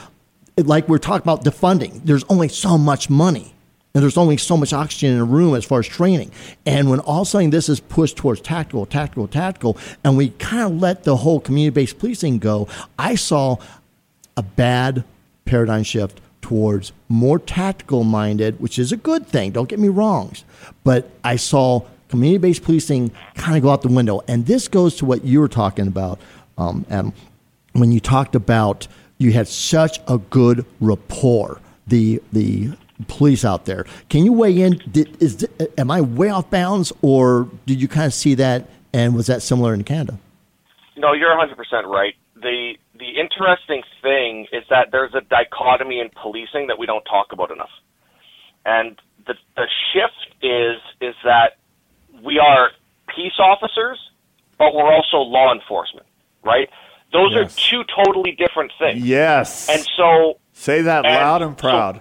[0.57, 3.55] like we're talking about defunding, there's only so much money.
[3.93, 6.31] And there's only so much oxygen in a room as far as training.
[6.65, 10.29] And when all of a sudden this is pushed towards tactical, tactical, tactical, and we
[10.39, 13.57] kind of let the whole community based policing go, I saw
[14.37, 15.03] a bad
[15.45, 19.51] paradigm shift towards more tactical minded, which is a good thing.
[19.53, 20.33] Don't get me wrong.
[20.85, 24.23] But I saw community based policing kind of go out the window.
[24.29, 26.21] And this goes to what you were talking about,
[26.59, 27.13] um, Adam,
[27.73, 32.73] when you talked about you had such a good rapport, the, the
[33.07, 33.85] police out there.
[34.09, 34.81] Can you weigh in?
[34.91, 38.69] Did, is, am I way off bounds, or did you kind of see that?
[38.93, 40.19] And was that similar in Canada?
[40.97, 42.15] No, you're 100% right.
[42.35, 47.29] The the interesting thing is that there's a dichotomy in policing that we don't talk
[47.33, 47.71] about enough.
[48.65, 51.57] And the the shift is is that
[52.23, 52.71] we are
[53.17, 53.99] peace officers,
[54.59, 56.07] but we're also law enforcement,
[56.45, 56.69] right?
[57.13, 57.57] Those Yes.
[57.57, 59.03] are two totally different things.
[59.05, 59.69] Yes.
[59.69, 62.01] And so Say that And loud and so- proud.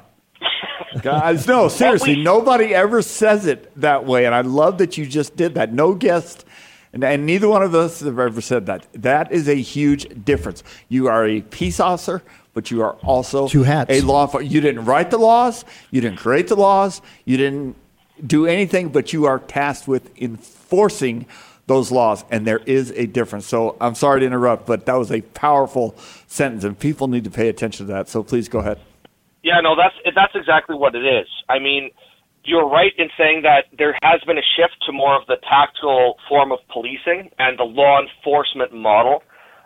[1.02, 5.06] Guys, no, seriously, we- nobody ever says it that way, and I love that you
[5.06, 5.72] just did that.
[5.72, 6.46] No guest,
[6.94, 8.88] and, and neither one of us have ever said that.
[8.94, 10.64] That is a huge difference.
[10.88, 12.22] You are a peace officer,
[12.54, 13.92] but you are also Two hats.
[13.92, 14.52] a law enforcement.
[14.52, 17.76] You didn't write the laws, you didn't create the laws, you didn't
[18.26, 21.26] do anything, but you are tasked with enforcing
[21.68, 23.46] those laws, and there is a difference.
[23.46, 27.30] So I'm sorry to interrupt, but that was a powerful sentence, and people need to
[27.30, 28.10] pay attention to that.
[28.10, 28.80] So please go ahead.
[29.44, 31.28] Yeah, no, that's that's exactly what it is.
[31.48, 31.92] I mean,
[32.44, 36.16] you're right in saying that there has been a shift to more of the tactical
[36.28, 39.24] form of policing and the law enforcement model,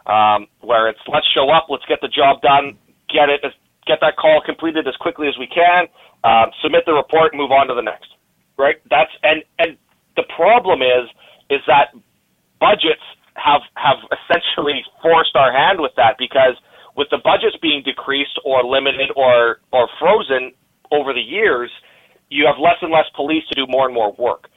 [0.07, 2.77] um, where it's let's show up, let's get the job done,
[3.09, 3.41] get it,
[3.85, 5.85] get that call completed as quickly as we can,
[6.23, 8.09] um, submit the report, move on to the next.
[8.57, 8.77] Right?
[8.89, 9.77] That's and and
[10.15, 11.09] the problem is
[11.49, 11.93] is that
[12.59, 13.03] budgets
[13.35, 16.55] have have essentially forced our hand with that because
[16.95, 20.53] with the budgets being decreased or limited or or frozen
[20.91, 21.71] over the years,
[22.33, 24.49] you have less and less police to do more and more work.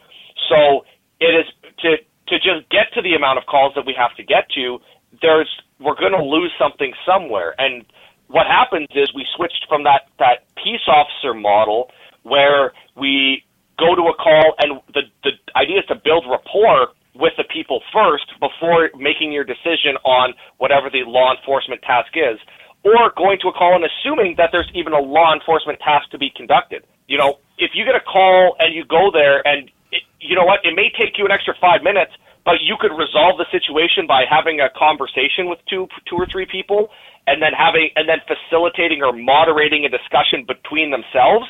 [0.49, 0.85] So
[1.21, 1.47] it is
[1.85, 1.97] to
[2.29, 4.79] to just get to the amount of calls that we have to get to.
[5.21, 7.85] There's we're going to lose something somewhere, and
[8.29, 11.91] what happens is we switched from that that peace officer model
[12.23, 13.45] where we
[13.79, 17.81] go to a call and the the idea is to build rapport with the people
[17.93, 22.39] first before making your decision on whatever the law enforcement task is,
[22.85, 26.19] or going to a call and assuming that there's even a law enforcement task to
[26.19, 26.85] be conducted.
[27.09, 30.45] You know, if you get a call and you go there and it, you know
[30.45, 32.13] what, it may take you an extra five minutes,
[32.45, 36.47] but you could resolve the situation by having a conversation with two two or three
[36.47, 36.89] people
[37.27, 41.47] and then having and then facilitating or moderating a discussion between themselves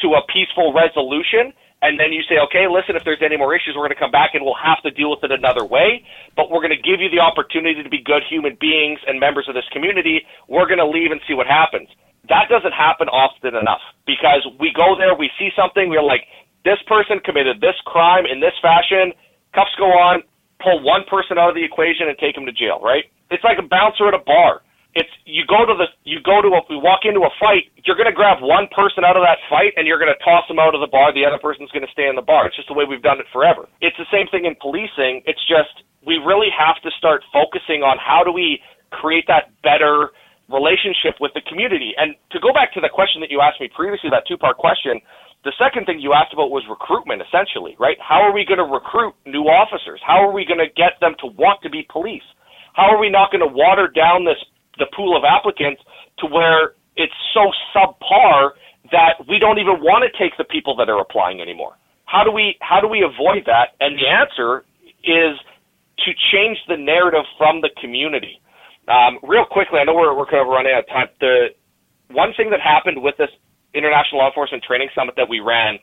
[0.00, 3.74] to a peaceful resolution and then you say, okay, listen, if there's any more issues,
[3.74, 6.48] we're going to come back and we'll have to deal with it another way, but
[6.48, 9.54] we're going to give you the opportunity to be good human beings and members of
[9.54, 10.22] this community.
[10.46, 11.90] We're going to leave and see what happens.
[12.28, 16.22] That doesn't happen often enough because we go there, we see something, we're like,
[16.64, 19.10] this person committed this crime in this fashion,
[19.54, 20.22] cuffs go on,
[20.62, 23.10] pull one person out of the equation and take him to jail, right?
[23.34, 24.62] It's like a bouncer at a bar.
[24.94, 27.96] It's you go to the you go to a we walk into a fight you're
[27.96, 30.60] going to grab one person out of that fight and you're going to toss them
[30.60, 32.44] out of the bar the other person's going to stay in the bar.
[32.44, 33.72] It's just the way we've done it forever.
[33.80, 37.96] It's the same thing in policing it's just we really have to start focusing on
[37.96, 38.60] how do we
[38.92, 40.12] create that better
[40.52, 43.68] relationship with the community and to go back to the question that you asked me
[43.74, 45.00] previously that two part question
[45.44, 48.68] the second thing you asked about was recruitment essentially right how are we going to
[48.68, 52.24] recruit new officers how are we going to get them to want to be police
[52.74, 54.38] how are we not going to water down this
[54.78, 55.82] the pool of applicants
[56.18, 58.50] to where it's so subpar
[58.90, 61.76] that we don't even want to take the people that are applying anymore.
[62.04, 63.72] How do we how do we avoid that?
[63.80, 64.64] And the answer
[65.04, 65.38] is
[66.04, 68.40] to change the narrative from the community.
[68.88, 71.08] Um, real quickly, I know we're we're kind of running out of time.
[71.20, 71.54] The
[72.10, 73.30] one thing that happened with this
[73.74, 75.78] international law enforcement training summit that we ran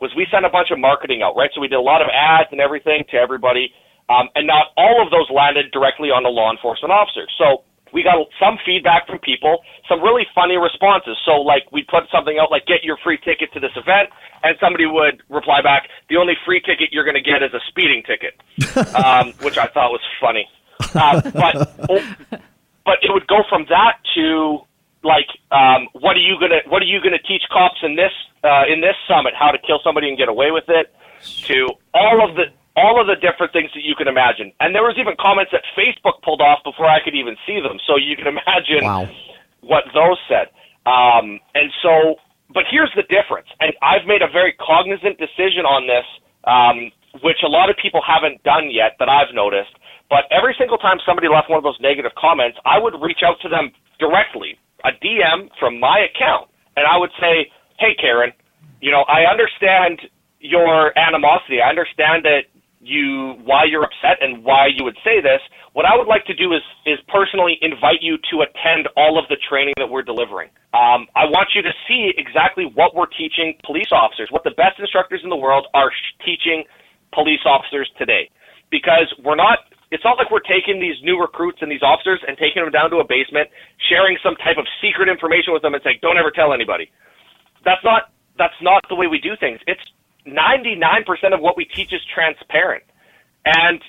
[0.00, 1.50] was we sent a bunch of marketing out, right?
[1.54, 3.72] So we did a lot of ads and everything to everybody,
[4.08, 7.30] um, and not all of those landed directly on the law enforcement officers.
[7.38, 7.64] So
[7.94, 11.16] we got some feedback from people, some really funny responses.
[11.24, 14.10] So, like, we put something out like, get your free ticket to this event,
[14.42, 17.62] and somebody would reply back, the only free ticket you're going to get is a
[17.70, 18.34] speeding ticket,
[18.98, 20.44] um, which I thought was funny.
[20.94, 21.76] Uh, but,
[22.84, 24.58] but it would go from that to,
[25.02, 28.64] like, um, what are you gonna what are you gonna teach cops in this uh,
[28.72, 30.94] in this summit how to kill somebody and get away with it?
[31.48, 32.44] To all of the
[32.76, 34.52] all of the different things that you can imagine.
[34.60, 37.78] And there was even comments that Facebook pulled off before I could even see them.
[37.86, 39.08] So you can imagine wow.
[39.60, 40.50] what those said.
[40.84, 42.16] Um, and so,
[42.52, 43.46] but here's the difference.
[43.60, 46.04] And I've made a very cognizant decision on this,
[46.44, 46.90] um,
[47.22, 49.72] which a lot of people haven't done yet that I've noticed.
[50.10, 53.40] But every single time somebody left one of those negative comments, I would reach out
[53.42, 58.32] to them directly, a DM from my account, and I would say, "Hey, Karen,
[58.80, 60.00] you know, I understand
[60.40, 61.60] your animosity.
[61.62, 62.44] I understand that
[62.84, 65.40] you why you're upset and why you would say this.
[65.72, 69.24] What I would like to do is is personally invite you to attend all of
[69.28, 70.50] the training that we're delivering.
[70.76, 74.78] Um, I want you to see exactly what we're teaching police officers, what the best
[74.78, 76.64] instructors in the world are sh- teaching
[77.12, 78.30] police officers today,
[78.70, 79.58] because we're not.
[79.94, 82.90] It's not like we're taking these new recruits and these officers and taking them down
[82.90, 83.48] to a basement,
[83.88, 86.90] sharing some type of secret information with them, and saying, "Don't ever tell anybody."
[87.64, 89.60] That's not that's not the way we do things.
[89.68, 89.84] It's
[90.26, 92.82] 99% of what we teach is transparent.
[93.44, 93.80] And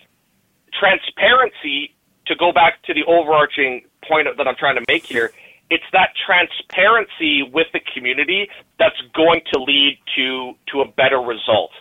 [0.78, 1.96] transparency,
[2.28, 5.32] to go back to the overarching point that I'm trying to make here,
[5.72, 11.72] it's that transparency with the community that's going to lead to to a better result.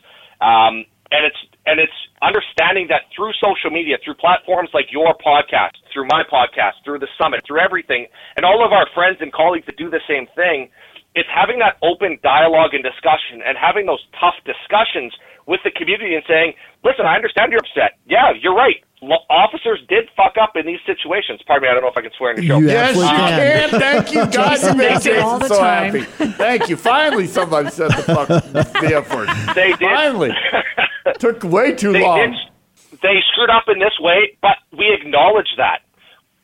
[0.40, 5.77] Um, and it's and it's understanding that through social media, through platforms like your podcast,
[5.92, 9.66] through my podcast, through the summit, through everything, and all of our friends and colleagues
[9.66, 10.68] that do the same thing,
[11.14, 15.14] it's having that open dialogue and discussion and having those tough discussions
[15.46, 17.98] with the community and saying, listen, I understand you're upset.
[18.07, 18.83] Yeah, you're right.
[19.31, 21.40] officers did fuck up in these situations.
[21.46, 22.58] Pardon me, I don't know if I can swear in the show.
[22.58, 23.81] You Yes, you absolutely can.
[23.81, 24.21] Thank you.
[24.33, 25.94] God, Jason you made it all Jason the so time.
[25.94, 26.33] happy.
[26.33, 26.77] Thank you.
[26.77, 29.29] Finally, somebody said the fuck the F word.
[29.54, 29.81] They did.
[29.81, 30.33] Finally.
[31.19, 32.19] Took way too they long.
[32.19, 33.00] did.
[33.02, 35.81] They screwed up in this way, but we acknowledge that.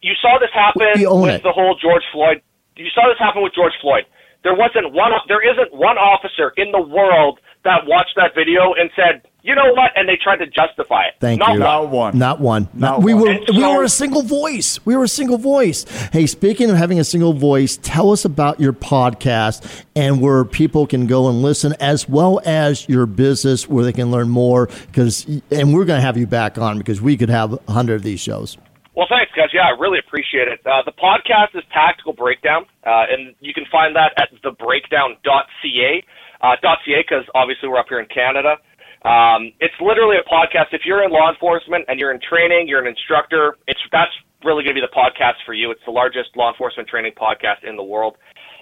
[0.02, 1.42] You saw this happen with it.
[1.42, 2.40] the whole George Floyd.
[2.76, 4.04] You saw this happen with George Floyd.
[4.42, 5.12] there wasn't one.
[5.28, 9.72] There isn't one officer in the world that watched that video and said, "You know
[9.72, 11.14] what?" and they tried to justify it.
[11.20, 11.60] Thank Not you.
[11.60, 11.60] one.
[11.60, 12.18] Not one.
[12.18, 12.68] Not one.
[12.74, 13.22] Not we one.
[13.22, 14.78] were And we were a single voice.
[14.84, 15.84] We were a single voice.
[16.12, 20.86] Hey, speaking of having a single voice, tell us about your podcast and where people
[20.86, 24.66] can go and listen, as well as your business where they can learn more.
[24.86, 27.96] Because and we're going to have you back on because we could have a hundred
[27.96, 28.56] of these shows.
[28.94, 29.48] Well, thanks, guys.
[29.54, 30.60] Yeah, I really appreciate it.
[30.66, 36.04] Uh, the podcast is Tactical Breakdown, uh, and you can find that at thebreakdown.ca.
[36.42, 38.56] Uh, .ca because obviously we're up here in Canada.
[39.02, 40.72] Um, it's literally a podcast.
[40.72, 43.56] If you're in law enforcement and you're in training, you're an instructor.
[43.66, 44.12] It's that's
[44.44, 45.70] really going to be the podcast for you.
[45.70, 48.16] It's the largest law enforcement training podcast in the world.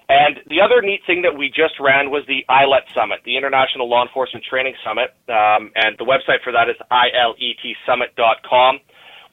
[0.08, 3.90] And the other neat thing that we just ran was the ILET Summit, the International
[3.90, 5.12] Law Enforcement Training Summit.
[5.28, 8.80] Um, and the website for that is iletsummit.com.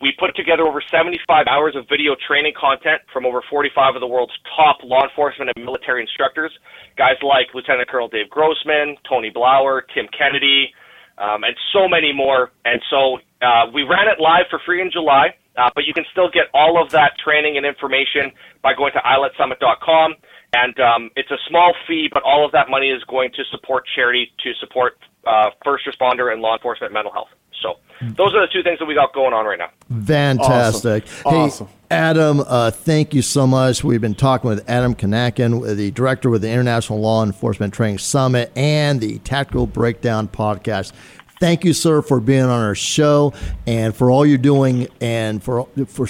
[0.02, 4.08] We put together over 75 hours of video training content from over 45 of the
[4.08, 6.52] world's top law enforcement and military instructors.
[6.98, 10.76] Guys like Lieutenant Colonel Dave Grossman, Tony Blauer, Tim Kennedy,
[11.18, 12.52] um, and so many more.
[12.64, 16.06] And so uh, we ran it live for free in July, uh, but you can
[16.12, 20.16] still get all of that training and information by going to iletsummit.com.
[20.54, 23.84] And um, it's a small fee, but all of that money is going to support
[23.96, 24.98] charity to support
[25.28, 27.30] uh, first responder and law enforcement mental health.
[27.62, 29.70] So those are the two things that we got going on right now.
[30.06, 31.08] Fantastic.
[31.08, 31.68] Hey, Awesome.
[31.92, 33.84] Adam, uh, thank you so much.
[33.84, 38.52] We've been talking with Adam Kanakin, the director with the International Law Enforcement Training Summit
[38.56, 40.94] and the Tactical Breakdown podcast.
[41.40, 43.34] Thank you, sir, for being on our show
[43.68, 46.08] and for all you're doing and for for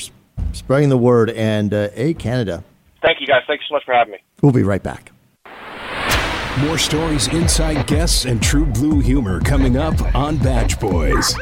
[0.53, 1.29] spreading the word.
[1.31, 2.63] And uh, hey, Canada,
[3.01, 3.41] Thank you, guys.
[3.45, 4.19] Thanks so much for having me.
[4.41, 5.11] we'll be right back.
[6.61, 11.35] More stories, inside guests, and true blue humor coming up on Badge Boys.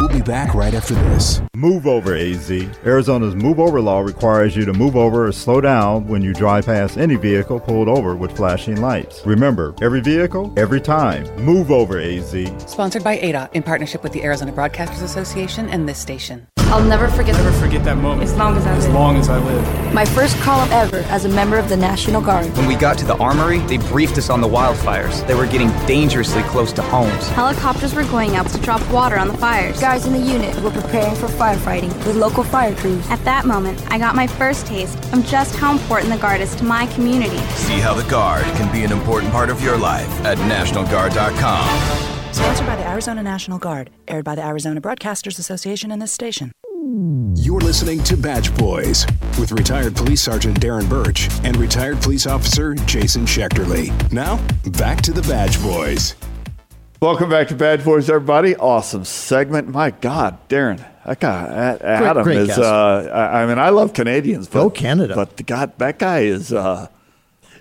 [0.00, 1.40] We'll be back right after this.
[1.56, 2.50] Move over, AZ.
[2.84, 6.66] Arizona's move over law requires you to move over or slow down when you drive
[6.66, 9.22] past any vehicle pulled over with flashing lights.
[9.26, 11.24] Remember, every vehicle, every time.
[11.44, 12.30] Move over, AZ.
[12.70, 16.46] Sponsored by ADA in partnership with the Arizona Broadcasters Association and this station.
[16.70, 18.24] I'll never forget Never forget that moment.
[18.24, 18.94] as long as I As live.
[18.94, 19.94] long as I live.
[19.94, 22.44] My first call up ever as a member of the National Guard.
[22.58, 25.26] When we got to the armory, they briefed us on the wildfires.
[25.26, 27.26] They were getting dangerously close to homes.
[27.30, 29.80] Helicopters were going up to drop water on the fires.
[29.88, 33.08] Guys in the unit were preparing for firefighting with local fire crews.
[33.08, 36.54] At that moment, I got my first taste of just how important the Guard is
[36.56, 37.38] to my community.
[37.54, 42.34] See how the Guard can be an important part of your life at NationalGuard.com.
[42.34, 46.52] Sponsored by the Arizona National Guard, aired by the Arizona Broadcasters Association and this station.
[47.34, 49.06] You're listening to Badge Boys
[49.40, 53.90] with retired police sergeant Darren Birch and retired police officer Jason Schechterly.
[54.12, 54.36] Now,
[54.72, 56.14] back to the Badge Boys.
[57.00, 58.56] Welcome back to Badge Boys, everybody.
[58.56, 59.68] Awesome segment.
[59.68, 62.48] My God, Darren, that guy, Adam great is.
[62.48, 62.58] guest.
[62.58, 64.48] Uh, I, I mean, I love Canadians.
[64.48, 65.14] But, Go Canada.
[65.14, 66.52] But the God, that guy is.
[66.52, 66.88] Uh,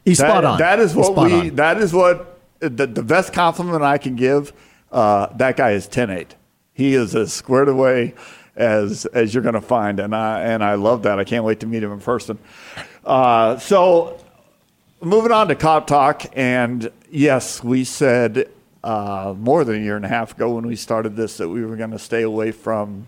[0.04, 0.58] He's that, spot on.
[0.58, 1.34] That is what we.
[1.34, 1.56] on.
[1.56, 4.54] That is what the, the best compliment I can give.
[4.92, 6.30] Uh, that guy is 10-8.
[6.74, 8.16] He is as squared away
[8.56, 11.20] as as you're going to find, and I and I love that.
[11.20, 12.40] I can't wait to meet him in person.
[13.06, 14.20] Uh, so
[15.00, 18.50] moving on to cop talk, and yes, we said
[18.84, 21.65] uh, more than a year and a half ago when we started this that we
[21.65, 23.07] were going to stay away from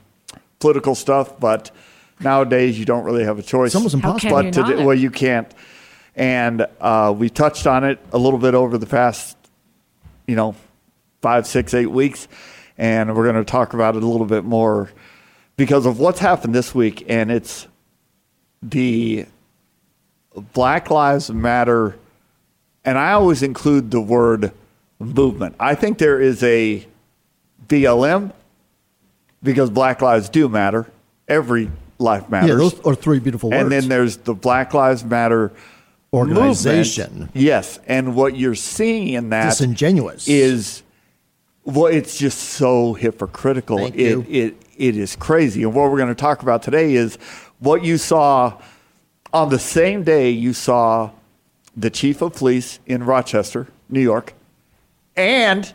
[0.60, 1.72] political stuff, but
[2.20, 3.70] nowadays you don't really have a choice.
[3.70, 4.30] It's almost How impossible.
[4.30, 4.86] can but you today, not?
[4.86, 5.54] well, you can't.
[6.16, 9.38] And uh, we touched on it a little bit over the past,
[10.28, 10.56] you know,
[11.22, 12.28] five, six, eight weeks,
[12.78, 14.92] and we're going to talk about it a little bit more
[15.56, 17.68] because of what's happened this week, and it's
[18.62, 19.26] the
[20.54, 21.98] Black Lives Matter,
[22.86, 24.52] and I always include the word
[25.00, 25.56] movement.
[25.60, 26.86] I think there is a
[27.68, 28.34] BLM
[29.42, 30.92] because Black Lives do matter.
[31.28, 32.50] Every life matters.
[32.50, 33.62] Yeah, those are three beautiful words.
[33.62, 35.52] And then there's the Black Lives Matter
[36.12, 37.10] Organization.
[37.12, 37.32] movement.
[37.36, 40.28] Yes, and what you're seeing in that Disingenuous.
[40.28, 40.84] is
[41.64, 43.78] well, it's just so hypocritical.
[43.78, 44.26] Thank it, you.
[44.28, 45.64] it it is crazy.
[45.64, 47.18] And what we're going to talk about today is
[47.60, 48.60] what you saw
[49.34, 51.12] on the same day you saw
[51.78, 54.34] the chief of police in Rochester, New York,
[55.20, 55.74] and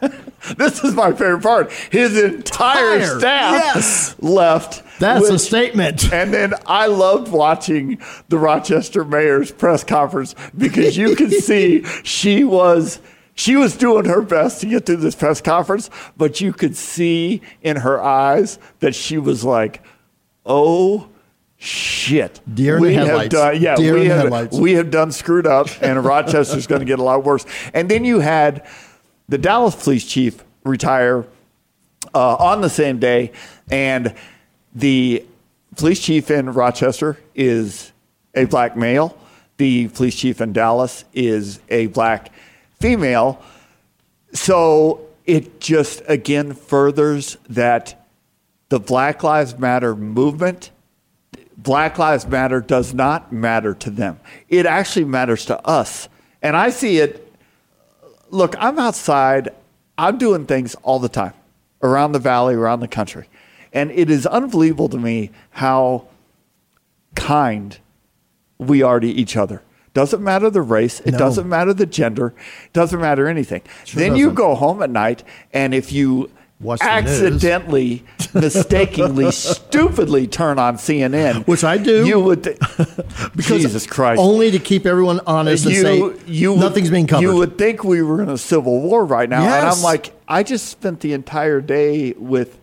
[0.56, 1.70] this is my favorite part.
[1.90, 4.16] His entire staff yes.
[4.20, 4.82] left.
[4.98, 6.10] That's a statement.
[6.12, 7.98] and then I loved watching
[8.28, 13.00] the Rochester mayor's press conference because you could see she was
[13.34, 17.42] she was doing her best to get through this press conference, but you could see
[17.62, 19.82] in her eyes that she was like,
[20.46, 21.08] "Oh
[21.64, 23.34] shit, Deer we have headlights.
[23.34, 26.84] done yeah Deer we have headlights." we have done screwed up, and Rochester's going to
[26.86, 28.66] get a lot worse." And then you had
[29.28, 31.24] the Dallas police chief retire
[32.14, 33.32] uh, on the same day,
[33.70, 34.14] and
[34.74, 35.24] the
[35.76, 37.92] police chief in Rochester is
[38.34, 39.16] a black male.
[39.56, 42.32] the police chief in Dallas is a black
[42.80, 43.40] female.
[44.32, 48.06] So it just again furthers that
[48.68, 50.70] the Black Lives Matter movement,
[51.64, 54.20] Black Lives Matter does not matter to them.
[54.48, 56.08] It actually matters to us.
[56.42, 57.32] And I see it.
[58.30, 59.48] Look, I'm outside,
[59.96, 61.32] I'm doing things all the time
[61.82, 63.28] around the valley, around the country.
[63.72, 66.06] And it is unbelievable to me how
[67.14, 67.78] kind
[68.58, 69.62] we are to each other.
[69.94, 71.00] Doesn't matter the race.
[71.00, 71.18] It No.
[71.18, 72.34] doesn't matter the gender.
[72.66, 73.62] It doesn't matter anything.
[73.84, 74.34] Sure then you doesn't.
[74.34, 76.30] go home at night, and if you
[76.60, 82.06] Watch accidentally, mistakenly, stupidly turn on CNN, Which I do.
[82.06, 82.44] you would.
[82.44, 82.58] Th-
[83.38, 84.20] Jesus Christ!
[84.20, 87.22] Only to keep everyone honest and say nothing's being covered.
[87.22, 90.42] You would think we were in a civil war right now, and I'm like, I
[90.42, 92.58] just spent the entire day with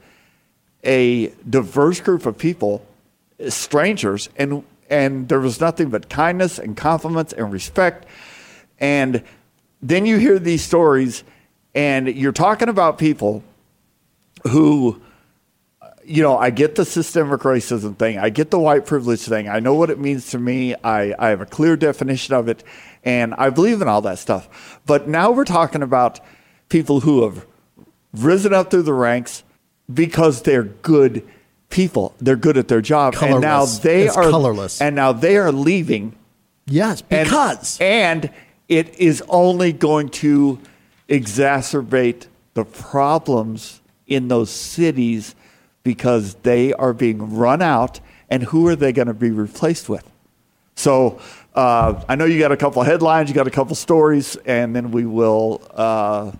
[0.83, 2.85] a diverse group of people,
[3.49, 8.05] strangers, and and there was nothing but kindness and compliments and respect.
[8.79, 9.21] And
[9.81, 11.23] then you hear these stories,
[11.75, 13.43] and you're talking about people
[14.49, 15.01] who,
[16.03, 19.59] you know, I get the systemic racism thing, I get the white privilege thing, I
[19.59, 22.63] know what it means to me, I, I have a clear definition of it,
[23.03, 24.79] and I believe in all that stuff.
[24.85, 26.19] But now we're talking about
[26.69, 27.45] people who have
[28.13, 29.43] risen up through the ranks
[29.93, 31.27] because they're good
[31.69, 32.13] people.
[32.19, 34.81] They're good at their job, and now they It's are colorless.
[34.81, 36.15] And now they are leaving.
[36.67, 38.29] Yes, And- because and,
[38.69, 40.59] it is only going to
[41.09, 43.80] exacerbate the problems
[44.11, 45.35] in those cities
[45.83, 47.99] because they are being run out,
[48.29, 50.07] and who are they going to be replaced with?
[50.75, 51.19] So
[51.55, 54.91] uh, I know you got a couple headlines, you got a couple stories, and then
[54.91, 56.31] we will uh,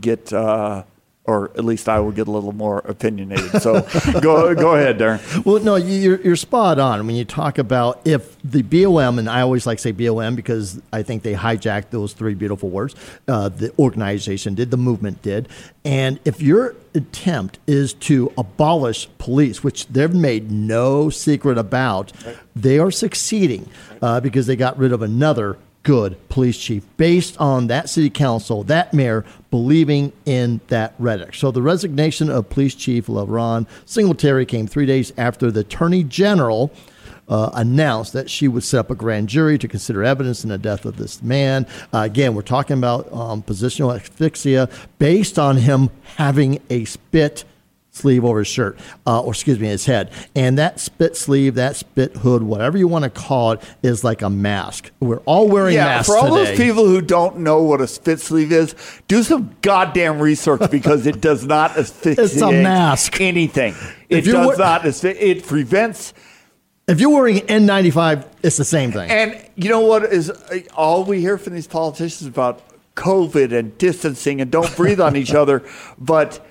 [0.00, 0.84] get, uh,
[1.26, 3.62] or at least I will get a little more opinionated.
[3.62, 3.80] So
[4.20, 5.44] go go ahead, Darren.
[5.44, 9.40] Well, no, you're, you're spot on when you talk about if the BLM, and I
[9.40, 12.94] always like to say BLM because I think they hijacked those three beautiful words.
[13.26, 15.48] Uh, the organization did, the movement did.
[15.84, 22.12] And if your attempt is to abolish police, which they've made no secret about,
[22.54, 23.68] they are succeeding
[24.02, 28.64] uh, because they got rid of another good police chief based on that city council,
[28.64, 31.34] that mayor believing in that rhetoric.
[31.34, 36.72] So the resignation of police chief La'Ron Singletary came three days after the attorney general
[37.28, 40.58] uh, announced that she would set up a grand jury to consider evidence in the
[40.58, 41.66] death of this man.
[41.92, 44.68] Uh, again, we're talking about um, positional asphyxia
[44.98, 47.44] based on him having a spit
[47.94, 48.76] sleeve over his shirt,
[49.06, 50.10] uh, or excuse me, his head.
[50.34, 54.20] And that spit sleeve, that spit hood, whatever you want to call it, is like
[54.20, 54.90] a mask.
[55.00, 56.44] We're all wearing yeah, masks for all today.
[56.50, 58.74] those people who don't know what a spit sleeve is,
[59.06, 63.20] do some goddamn research because it does not asphyxiate It's a mask.
[63.20, 63.74] anything.
[64.08, 64.82] It does wa- not.
[64.82, 66.12] asphy- It prevents.
[66.88, 69.08] If you're wearing an N95, it's the same thing.
[69.10, 72.60] And you know what is uh, all we hear from these politicians about
[72.96, 75.62] COVID and distancing and don't breathe on each other,
[75.96, 76.44] but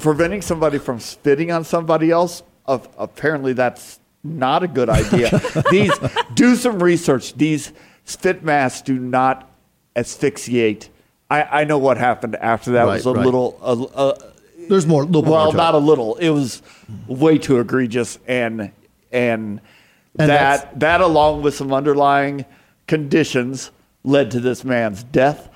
[0.00, 2.42] preventing somebody from spitting on somebody else.
[2.66, 5.30] Of apparently that's not a good idea.
[5.70, 5.92] these
[6.34, 7.34] do some research.
[7.34, 7.72] These
[8.04, 9.50] spit masks do not
[9.96, 10.90] asphyxiate.
[11.30, 13.24] I, I know what happened after that Right, was a right.
[13.24, 14.18] little.
[14.68, 15.04] There's more.
[15.04, 15.78] Little well, more not it.
[15.78, 16.16] a little.
[16.16, 16.62] It was
[17.06, 18.70] way too egregious, and
[19.10, 19.60] and,
[20.18, 22.44] And that that along with some underlying
[22.86, 23.70] conditions
[24.04, 25.48] led to this man's death.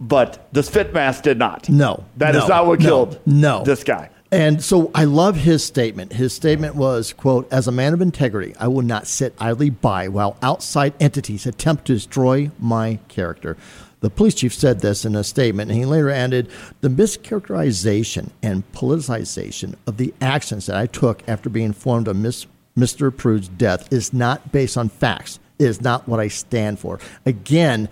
[0.00, 1.68] But the spit mask did not.
[1.68, 3.64] No, that is no, not what no, killed no.
[3.64, 4.10] this guy.
[4.32, 6.12] And so I love his statement.
[6.12, 10.06] His statement was, quote, as a man of integrity, I will not sit idly by
[10.08, 13.56] while outside entities attempt to destroy my character.
[14.00, 16.48] The police chief said this in a statement, and he later added,
[16.80, 22.46] the mischaracterization and politicization of the actions that I took after being informed of Miss,
[22.78, 23.14] Mr.
[23.14, 25.38] Prude's death is not based on facts.
[25.58, 26.98] It is not what I stand for.
[27.26, 27.88] Again,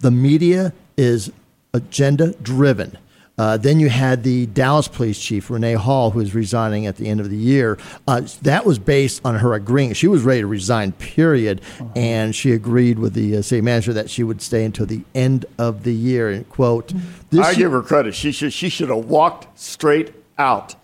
[0.00, 1.30] the media is
[1.72, 2.96] agenda driven.
[3.36, 7.08] Uh, then you had the Dallas police chief, Renee Hall, who is resigning at the
[7.08, 7.76] end of the year.
[8.06, 9.92] Uh, that was based on her agreeing.
[9.92, 11.60] She was ready to resign, period.
[11.96, 15.46] And she agreed with the uh, city manager that she would stay until the end
[15.58, 16.30] of the year.
[16.30, 16.92] And, quote,
[17.30, 18.14] this I year- give her credit.
[18.14, 20.76] She should she should have walked straight out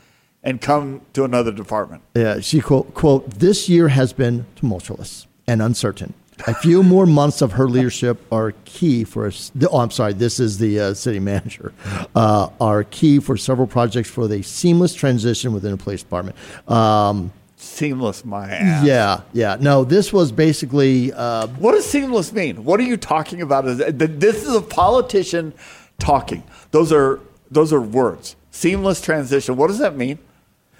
[0.42, 2.02] and come to another department.
[2.16, 6.14] Yeah, she quote, quote, this year has been tumultuous and uncertain.
[6.46, 9.52] A few more months of her leadership are key for us.
[9.70, 11.72] Oh, I'm sorry, this is the uh, city manager.
[12.14, 16.36] Uh, are key for several projects for the seamless transition within the police department.
[16.68, 18.86] Um, Seamless, my ass.
[18.86, 19.56] yeah, yeah.
[19.60, 21.12] No, this was basically.
[21.12, 22.64] Uh, What does seamless mean?
[22.64, 23.64] What are you talking about?
[23.66, 25.52] This is a politician
[25.98, 26.42] talking.
[26.70, 27.20] Those are
[27.50, 28.34] those are words.
[28.50, 29.56] Seamless transition.
[29.56, 30.18] What does that mean?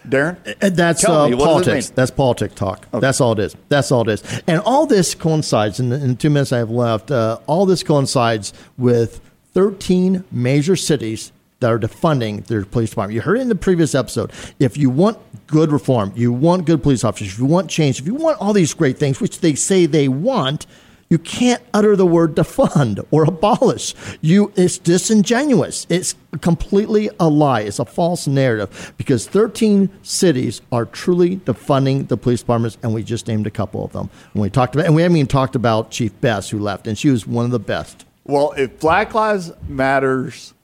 [0.09, 0.37] Darren?
[0.75, 1.91] That's uh, me, what does it politics.
[1.91, 2.87] That's politic talk.
[2.91, 3.57] That's all it is.
[3.69, 4.43] That's all it is.
[4.47, 7.67] And all this coincides, in the, in the two minutes I have left, uh, all
[7.67, 9.21] this coincides with
[9.53, 13.15] 13 major cities that are defunding their police department.
[13.15, 14.33] You heard it in the previous episode.
[14.59, 18.07] If you want good reform, you want good police officers, if you want change, if
[18.07, 20.67] you want all these great things, which they say they want,
[21.11, 23.95] you can't utter the word defund or abolish.
[24.21, 25.85] You, it's disingenuous.
[25.91, 27.63] It's completely a lie.
[27.63, 33.03] It's a false narrative because 13 cities are truly defunding the police departments, and we
[33.03, 34.09] just named a couple of them.
[34.33, 36.97] And we talked about, and we haven't even talked about Chief Best, who left, and
[36.97, 38.07] she was one of the best.
[38.25, 40.55] Well, if Black Lives Matters,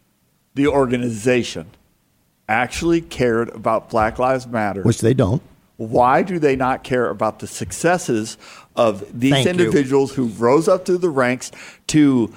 [0.55, 1.67] the organization,
[2.49, 5.43] actually cared about Black Lives Matter, Which they don't.
[5.77, 8.39] Why do they not care about the successes
[8.75, 9.51] of these Thank you.
[9.51, 11.51] individuals who rose up through the ranks
[11.89, 12.33] to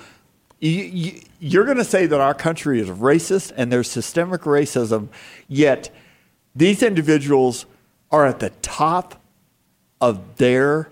[0.59, 5.07] you, you, you're going to say that our country is racist and there's systemic racism
[5.47, 5.89] yet
[6.55, 7.65] these individuals
[8.11, 9.21] are at the top
[10.01, 10.89] of their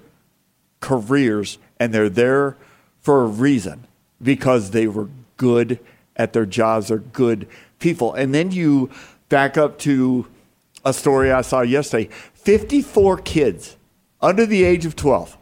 [0.80, 2.56] careers and they're there
[3.02, 3.86] for a reason
[4.22, 5.80] because they were good
[6.16, 7.48] at their jobs they're good
[7.80, 8.90] people and then you
[9.28, 10.26] back up to
[10.86, 12.10] a story I saw yesterday
[12.48, 13.76] 54 kids
[14.22, 15.38] under the age of 12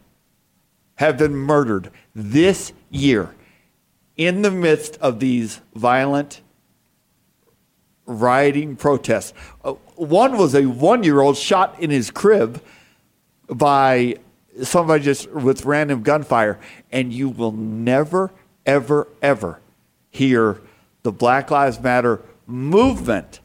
[0.96, 3.36] have been murdered this year
[4.18, 6.42] in the midst of these violent
[8.08, 9.36] rioting protests.
[9.64, 12.60] Uh, one was a one year old shot in his crib
[13.50, 14.16] by
[14.64, 16.60] somebody just with random gunfire,
[16.92, 18.32] and you will never,
[18.66, 19.60] ever, ever
[20.10, 20.60] hear
[21.04, 23.42] the Black Lives Matter movement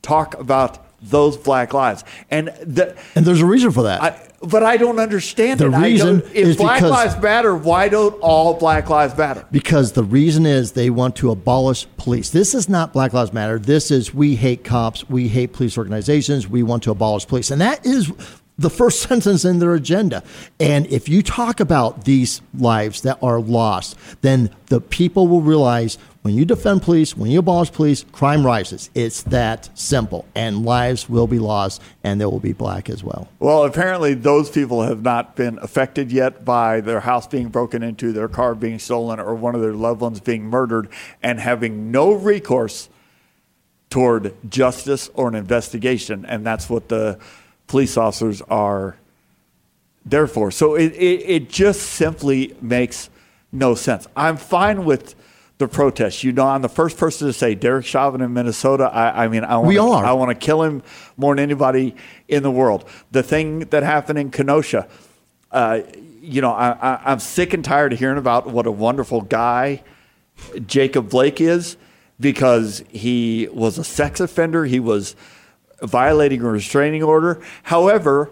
[0.00, 2.04] talk about those black lives.
[2.30, 4.02] And the, And there's a reason for that.
[4.02, 5.78] I, but I don't understand The it.
[5.78, 9.44] Reason if is Black because- Lives Matter, why don't all Black Lives matter?
[9.50, 12.30] Because the reason is they want to abolish police.
[12.30, 13.58] This is not Black Lives Matter.
[13.58, 15.08] This is we hate cops.
[15.08, 16.46] We hate police organizations.
[16.48, 17.50] We want to abolish police.
[17.50, 18.12] And that is
[18.58, 20.22] the first sentence in their agenda.
[20.60, 25.98] And if you talk about these lives that are lost, then the people will realize
[26.22, 28.90] when you defend police, when you abolish police, crime rises.
[28.94, 30.26] It's that simple.
[30.34, 33.28] And lives will be lost and they will be black as well.
[33.38, 38.12] Well, apparently those people have not been affected yet by their house being broken into,
[38.12, 40.88] their car being stolen, or one of their loved ones being murdered,
[41.22, 42.88] and having no recourse
[43.90, 46.26] toward justice or an investigation.
[46.26, 47.18] And that's what the
[47.68, 48.96] police officers are
[50.04, 50.50] there for.
[50.50, 53.08] So it, it, it just simply makes
[53.52, 54.06] no sense.
[54.16, 55.14] I'm fine with
[55.58, 56.22] the protest.
[56.24, 58.84] You know, I'm the first person to say Derek Chauvin in Minnesota.
[58.84, 60.04] I, I mean, I want We are.
[60.04, 60.82] I want to kill him
[61.16, 61.94] more than anybody
[62.28, 62.88] in the world.
[63.10, 64.88] The thing that happened in Kenosha,
[65.50, 65.80] uh,
[66.20, 69.82] you know, I, I, I'm sick and tired of hearing about what a wonderful guy
[70.66, 71.76] Jacob Blake is
[72.20, 74.64] because he was a sex offender.
[74.64, 75.16] He was
[75.82, 77.40] violating a restraining order.
[77.64, 78.30] However,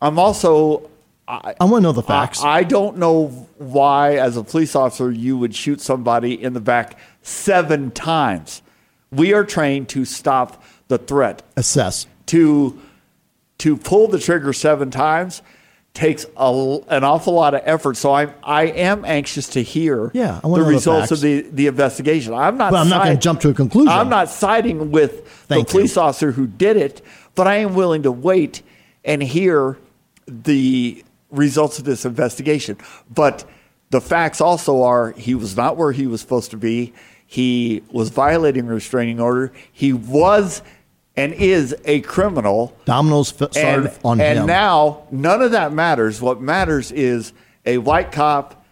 [0.00, 0.90] I'm also
[1.28, 2.42] I, I want to know the facts.
[2.42, 6.60] I, I don't know why, as a police officer, you would shoot somebody in the
[6.60, 8.62] back seven times.
[9.10, 11.42] We are trained to stop the threat.
[11.56, 12.06] Assess.
[12.26, 12.80] To
[13.58, 15.42] to pull the trigger seven times
[15.94, 17.96] takes a, an awful lot of effort.
[17.96, 21.66] So I'm I am anxious to hear Yeah, the know the results of the, the
[21.66, 22.34] investigation.
[22.34, 22.72] I'm not.
[22.72, 23.88] But I'm not gonna jump to a conclusion.
[23.88, 27.02] I'm not siding with Thank the police officer who did it,
[27.34, 28.62] but I am willing to wait
[29.04, 29.78] and hear
[30.26, 32.76] the results of this investigation.
[33.12, 33.44] But
[33.90, 36.92] the facts also are he was not where he was supposed to be.
[37.26, 39.52] He was violating a restraining order.
[39.72, 40.62] He was
[41.16, 42.76] and is a criminal.
[42.84, 44.46] Dominoes f- started And, on and him.
[44.46, 46.20] now none of that matters.
[46.22, 47.32] What matters is
[47.66, 48.64] a white cop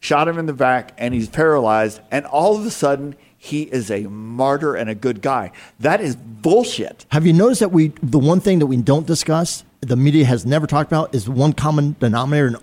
[0.00, 3.90] shot him in the back and he's paralyzed, and all of a sudden he is
[3.90, 5.52] a martyr and a good guy.
[5.80, 7.06] That is bullshit.
[7.10, 10.44] Have you noticed that we the one thing that we don't discuss, the media has
[10.46, 12.56] never talked about, is one common denominator in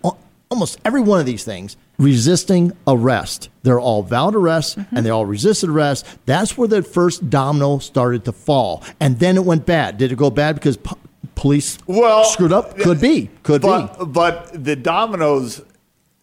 [0.50, 3.50] almost every one of these things: resisting arrest.
[3.64, 6.06] They're all valid arrests, and they all resisted arrest.
[6.26, 9.98] That's where the first domino started to fall, and then it went bad.
[9.98, 10.98] Did it go bad because po-
[11.36, 12.78] police well screwed up?
[12.78, 13.30] Could be.
[13.44, 13.68] Could be.
[13.68, 15.62] but, But the dominoes,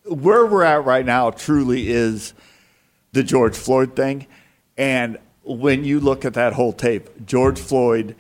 [0.04, 2.34] where we're at right now, truly is
[3.12, 4.26] the George Floyd thing.
[4.76, 8.14] And when you look at that whole tape, George Floyd,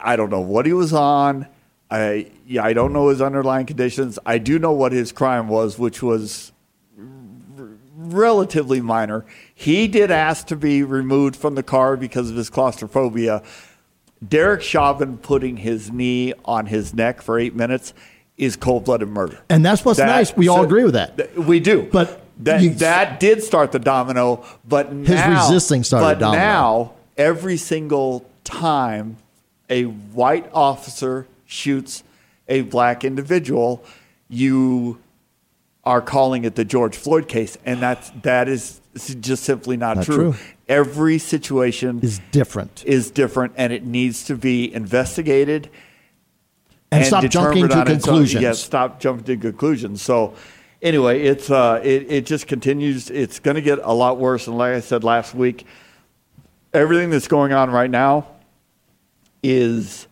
[0.00, 1.46] I don't know what he was on.
[1.90, 4.18] I yeah, I don't know his underlying conditions.
[4.26, 6.52] I do know what his crime was, which was
[6.98, 9.24] r- relatively minor.
[9.54, 13.42] He did ask to be removed from the car because of his claustrophobia.
[14.26, 17.92] Derek Chauvin putting his knee on his neck for eight minutes
[18.36, 19.38] is cold blooded murder.
[19.48, 20.36] And that's what's That- nice.
[20.36, 21.16] We all agree with that.
[21.16, 21.88] th- We do.
[21.92, 26.42] But that you- that did start the domino, but His now, resisting started but domino.
[26.42, 29.16] now every single time
[29.70, 32.02] a white officer shoots
[32.48, 33.84] a black individual,
[34.28, 34.98] you
[35.84, 38.80] are calling it the George Floyd case, and that's that is
[39.20, 40.16] just simply not, Not true.
[40.32, 40.34] true.
[40.68, 42.82] Every situation Is different.
[42.86, 45.70] is different, and it needs to be investigated
[46.90, 48.14] And stop jumping to on its own.
[48.14, 48.42] conclusions.
[48.42, 50.02] Yeah, stop jumping to conclusions.
[50.02, 50.34] So,
[50.82, 53.10] anyway, it's uh, it it just continues.
[53.10, 54.48] It's going to get a lot worse.
[54.48, 55.66] And like I said last week,
[56.72, 58.26] everything that's going on right now
[59.42, 60.05] is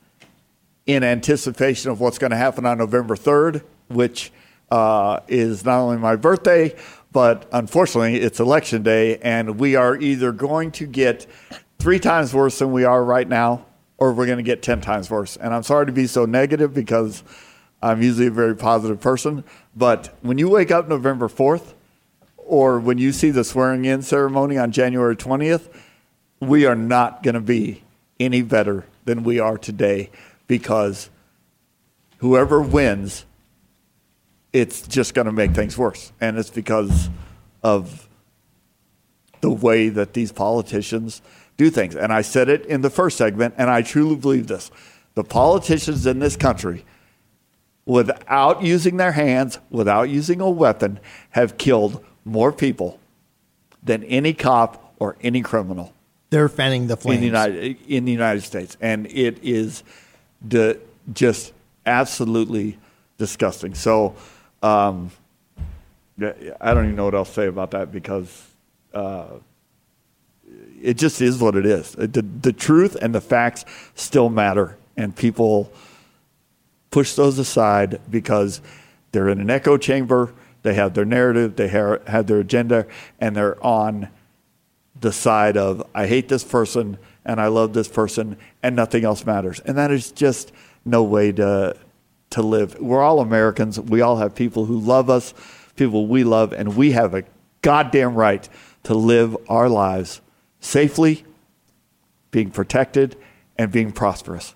[0.86, 4.32] in anticipation of what's going to happen on November third, which
[4.70, 6.74] uh, is not only my birthday,
[7.12, 11.26] but unfortunately, it's election day, and we are either going to get
[11.78, 13.66] three times worse than we are right now,
[13.98, 15.36] or we're going to get 10 times worse.
[15.36, 17.22] And I'm sorry to be so negative because
[17.82, 19.44] I'm usually a very positive person,
[19.76, 21.74] but when you wake up November 4th,
[22.36, 25.68] or when you see the swearing in ceremony on January 20th,
[26.40, 27.82] we are not going to be
[28.20, 30.10] any better than we are today
[30.46, 31.10] because
[32.18, 33.24] whoever wins,
[34.52, 36.12] it's just going to make things worse.
[36.20, 37.08] And it's because
[37.62, 38.08] of
[39.40, 41.22] the way that these politicians
[41.56, 41.94] do things.
[41.94, 44.70] And I said it in the first segment, and I truly believe this.
[45.14, 46.84] The politicians in this country,
[47.84, 50.98] without using their hands, without using a weapon,
[51.30, 52.98] have killed more people
[53.82, 55.92] than any cop or any criminal
[56.30, 57.16] They're fanning the flames.
[57.16, 59.84] in the United in the United States, and it is
[60.46, 60.78] the
[61.12, 61.52] just
[61.86, 62.78] absolutely
[63.18, 63.74] disgusting.
[63.74, 64.14] So,
[64.62, 65.10] um,
[66.60, 68.50] I don't even know what else to say about that because
[68.92, 69.26] uh,
[70.80, 71.92] it just is what it is.
[71.92, 73.64] The, the truth and the facts
[73.94, 75.72] still matter, and people
[76.90, 78.60] push those aside because
[79.10, 80.32] they're in an echo chamber.
[80.62, 82.86] They have their narrative, they ha- have their agenda,
[83.20, 84.08] and they're on
[85.00, 89.24] the side of I hate this person and I love this person and nothing else
[89.24, 89.60] matters.
[89.60, 90.52] And that is just
[90.84, 91.76] no way to
[92.30, 92.80] to live.
[92.80, 93.78] We're all Americans.
[93.78, 95.32] We all have people who love us,
[95.76, 97.22] people we love, and we have a
[97.62, 98.48] goddamn right
[98.84, 100.20] to live our lives
[100.58, 101.24] safely,
[102.32, 103.16] being protected,
[103.56, 104.54] and being prosperous.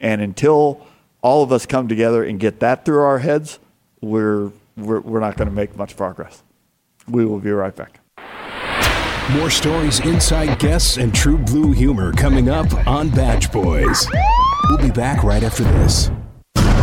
[0.00, 0.86] And until
[1.20, 3.58] all of us come together and get that through our heads,
[4.00, 6.42] we're we're, we're not going to make much progress.
[7.06, 7.99] We will be right back.
[9.32, 14.06] More stories, inside guests, and true blue humor coming up on Badge Boys.
[14.68, 16.10] We'll be back right after this.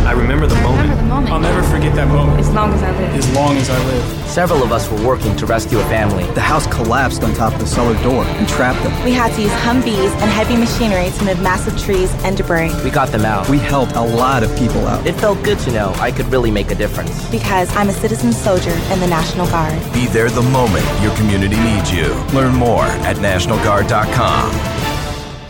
[0.08, 0.90] I remember the moment.
[1.30, 2.40] I'll never forget that moment.
[2.40, 3.14] As long as I live.
[3.14, 4.26] As long as I live.
[4.26, 6.24] Several of us were working to rescue a family.
[6.32, 9.04] The house collapsed on top of the cellar door and trapped them.
[9.04, 12.72] We had to use Humvees and heavy machinery to move massive trees and debris.
[12.82, 13.50] We got them out.
[13.50, 15.06] We helped a lot of people out.
[15.06, 17.28] It felt good to know I could really make a difference.
[17.30, 19.74] Because I'm a citizen soldier in the National Guard.
[19.92, 22.14] Be there the moment your community needs you.
[22.32, 24.52] Learn more at NationalGuard.com.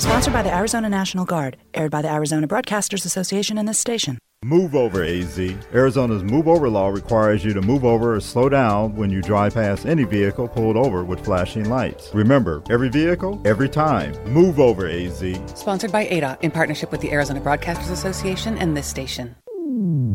[0.00, 4.18] Sponsored by the Arizona National Guard, aired by the Arizona Broadcasters Association and this station.
[4.44, 5.36] Move over, AZ.
[5.74, 9.54] Arizona's move over law requires you to move over or slow down when you drive
[9.54, 12.14] past any vehicle pulled over with flashing lights.
[12.14, 14.12] Remember, every vehicle, every time.
[14.32, 15.24] Move over, AZ.
[15.56, 19.34] Sponsored by ADA in partnership with the Arizona Broadcasters Association and this station.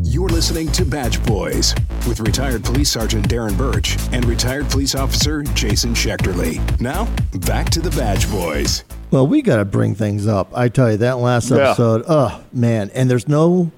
[0.05, 1.76] You're listening to Badge Boys
[2.07, 6.59] with retired police sergeant Darren Birch and retired police officer Jason Schechterly.
[6.80, 7.13] Now,
[7.45, 8.86] back to the Badge Boys.
[9.11, 10.49] Well, we got to bring things up.
[10.57, 11.57] I tell you, that last Yeah.
[11.71, 12.89] episode, oh, man.
[12.93, 13.69] And there's no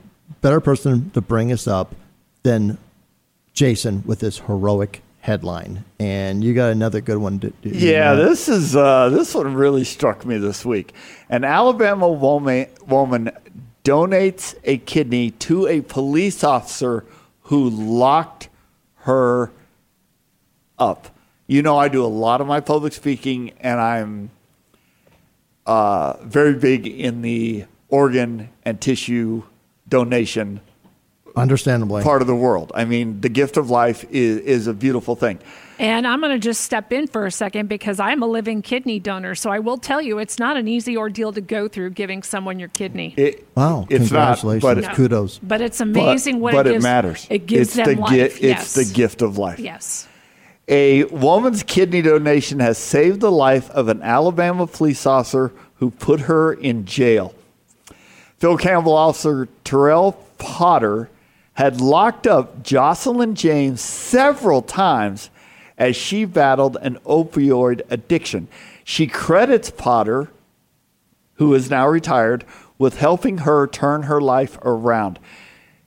[0.46, 1.96] better person to bring us up
[2.44, 2.78] than
[3.56, 5.84] Jason with this heroic headline.
[6.00, 7.70] And you got another good one to do.
[7.70, 10.94] Yeah, this is uh, this one really struck me this week.
[11.30, 13.32] An Alabama woman, woman
[13.84, 17.06] donates a kidney to a police officer
[17.46, 18.50] who locked
[18.98, 19.52] her
[20.78, 21.08] up.
[21.48, 24.30] You know, I do a lot of my public speaking, and I'm
[25.66, 29.42] uh, very big in the organ and tissue
[29.88, 30.62] donation
[31.36, 32.02] Understandably.
[32.04, 32.72] part of the world.
[32.76, 35.40] I mean, the gift of life is, is a beautiful thing.
[35.78, 38.98] And I'm going to just step in for a second because I'm a living kidney
[39.00, 39.36] donor.
[39.36, 42.60] So I will tell you, it's not an easy ordeal to go through giving someone
[42.60, 43.14] your kidney.
[43.18, 44.64] It, Wow, it's not, congratulations.
[44.64, 44.96] but No.
[44.96, 45.40] Kudos.
[45.40, 47.28] But it's amazing but, what but it it matters.
[47.30, 48.40] It gives it's them the life.
[48.40, 49.60] gi- It's the gift of life.
[49.60, 50.08] Yes.
[50.70, 56.22] A woman's kidney donation has saved the life of an Alabama police officer who put
[56.22, 57.36] her in jail.
[58.46, 61.10] Phil Campbell officer Terrell Potter
[61.54, 65.32] had locked up Jocelyn James several times
[65.80, 68.48] as she battled an opioid addiction.
[68.84, 70.30] She credits Potter,
[71.38, 72.46] who is now retired,
[72.78, 75.18] with helping her turn her life around.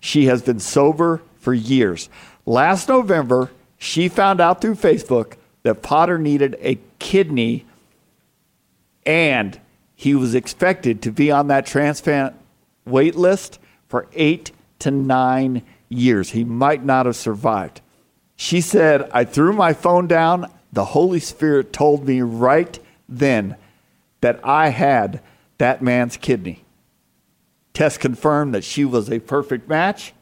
[0.01, 2.09] She has been sober for years.
[2.45, 7.67] Last November, she found out through Facebook that Potter needed a kidney
[9.07, 9.61] and
[9.95, 12.35] he was expected to be on that transplant
[12.89, 13.59] wait list
[13.89, 16.31] for eight to nine years.
[16.31, 17.81] He might not have survived.
[18.37, 20.51] She said, I threw my phone down.
[20.73, 22.79] The Holy Spirit told me right
[23.09, 23.57] then
[24.21, 25.21] that I had
[25.59, 26.65] that man's kidney.
[27.73, 30.13] Test confirmed that she was a perfect match,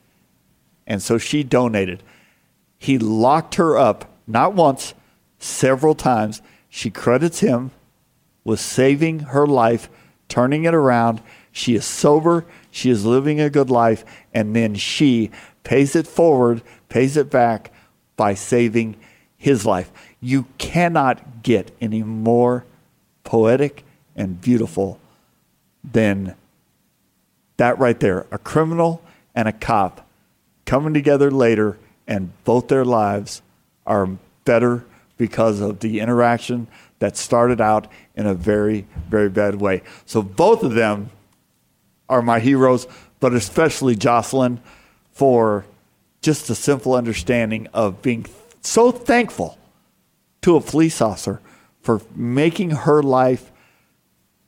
[0.86, 2.02] and so she donated.
[2.78, 4.94] He locked her up not once,
[5.38, 6.42] several times.
[6.68, 7.70] She credits him
[8.44, 9.88] with saving her life,
[10.28, 11.20] turning it around.
[11.56, 14.04] She is sober, she is living a good life,
[14.34, 15.30] and then she
[15.64, 17.72] pays it forward, pays it back
[18.14, 18.96] by saving
[19.38, 19.90] his life.
[20.20, 22.66] You cannot get any more
[23.24, 23.84] poetic
[24.14, 25.00] and beautiful
[25.82, 26.34] than
[27.56, 28.26] that right there.
[28.30, 29.00] A criminal
[29.34, 30.06] and a cop
[30.66, 33.40] coming together later, and both their lives
[33.86, 34.10] are
[34.44, 34.84] better
[35.16, 36.66] because of the interaction
[36.98, 39.82] that started out in a very, very bad way.
[40.04, 41.08] So both of them
[42.08, 42.86] are my heroes,
[43.20, 44.60] but especially Jocelyn
[45.12, 45.64] for
[46.22, 48.26] just a simple understanding of being
[48.60, 49.58] so thankful
[50.42, 51.40] to a police officer
[51.82, 53.50] for making her life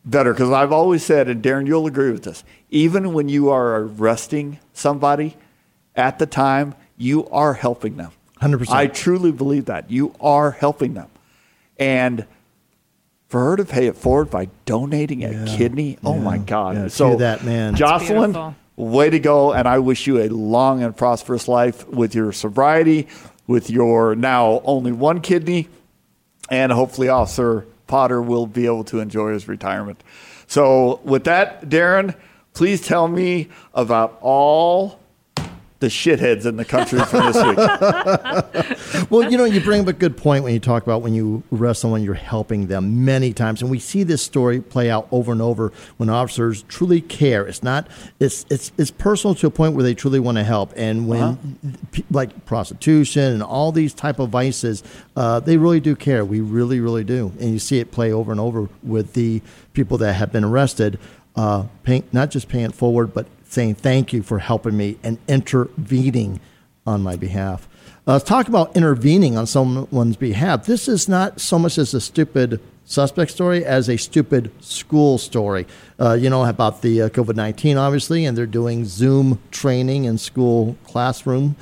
[0.04, 0.32] better.
[0.32, 4.58] Because I've always said, and Darren, you'll agree with this, even when you are arresting
[4.72, 5.36] somebody
[5.94, 8.12] at the time, you are helping them.
[8.40, 8.70] 100%.
[8.70, 9.90] I truly believe that.
[9.90, 11.08] You are helping them.
[11.78, 12.26] And
[13.28, 16.76] for her to pay it forward by donating a kidney, oh my God.
[16.76, 17.74] Yeah, so that man.
[17.74, 19.52] Jocelyn, way to go.
[19.52, 23.06] And I wish you a long and prosperous life with your sobriety,
[23.46, 25.68] with your now only one kidney,
[26.50, 30.02] and hopefully Officer Potter will be able to enjoy his retirement.
[30.46, 32.14] So with that, Darren,
[32.54, 35.00] please tell me about all
[35.80, 37.56] the shitheads in the country from this week.
[39.10, 41.42] well, you know, you bring up a good point when you talk about when you
[41.52, 45.30] arrest someone, you're helping them many times, and we see this story play out over
[45.30, 47.46] and over when officers truly care.
[47.46, 47.86] It's not
[48.18, 51.22] it's it's it's personal to a point where they truly want to help, and when
[51.22, 52.02] Uh-huh.
[52.10, 54.82] like prostitution and all these type of vices,
[55.16, 56.24] uh, they really do care.
[56.24, 59.42] We really, really do, and you see it play over and over with the
[59.74, 60.98] people that have been arrested.
[61.36, 65.18] Uh, paying, not just paying it forward, but saying thank you for helping me and
[65.26, 66.40] intervening
[66.86, 67.68] on my behalf.
[68.06, 70.66] Uh, let's talk about intervening on someone's behalf.
[70.66, 75.66] This is not so much as a stupid suspect story as a stupid school story.
[76.00, 80.16] Uh, you know about the uh, COVID 19, obviously, and they're doing Zoom training in
[80.16, 81.56] school classroom.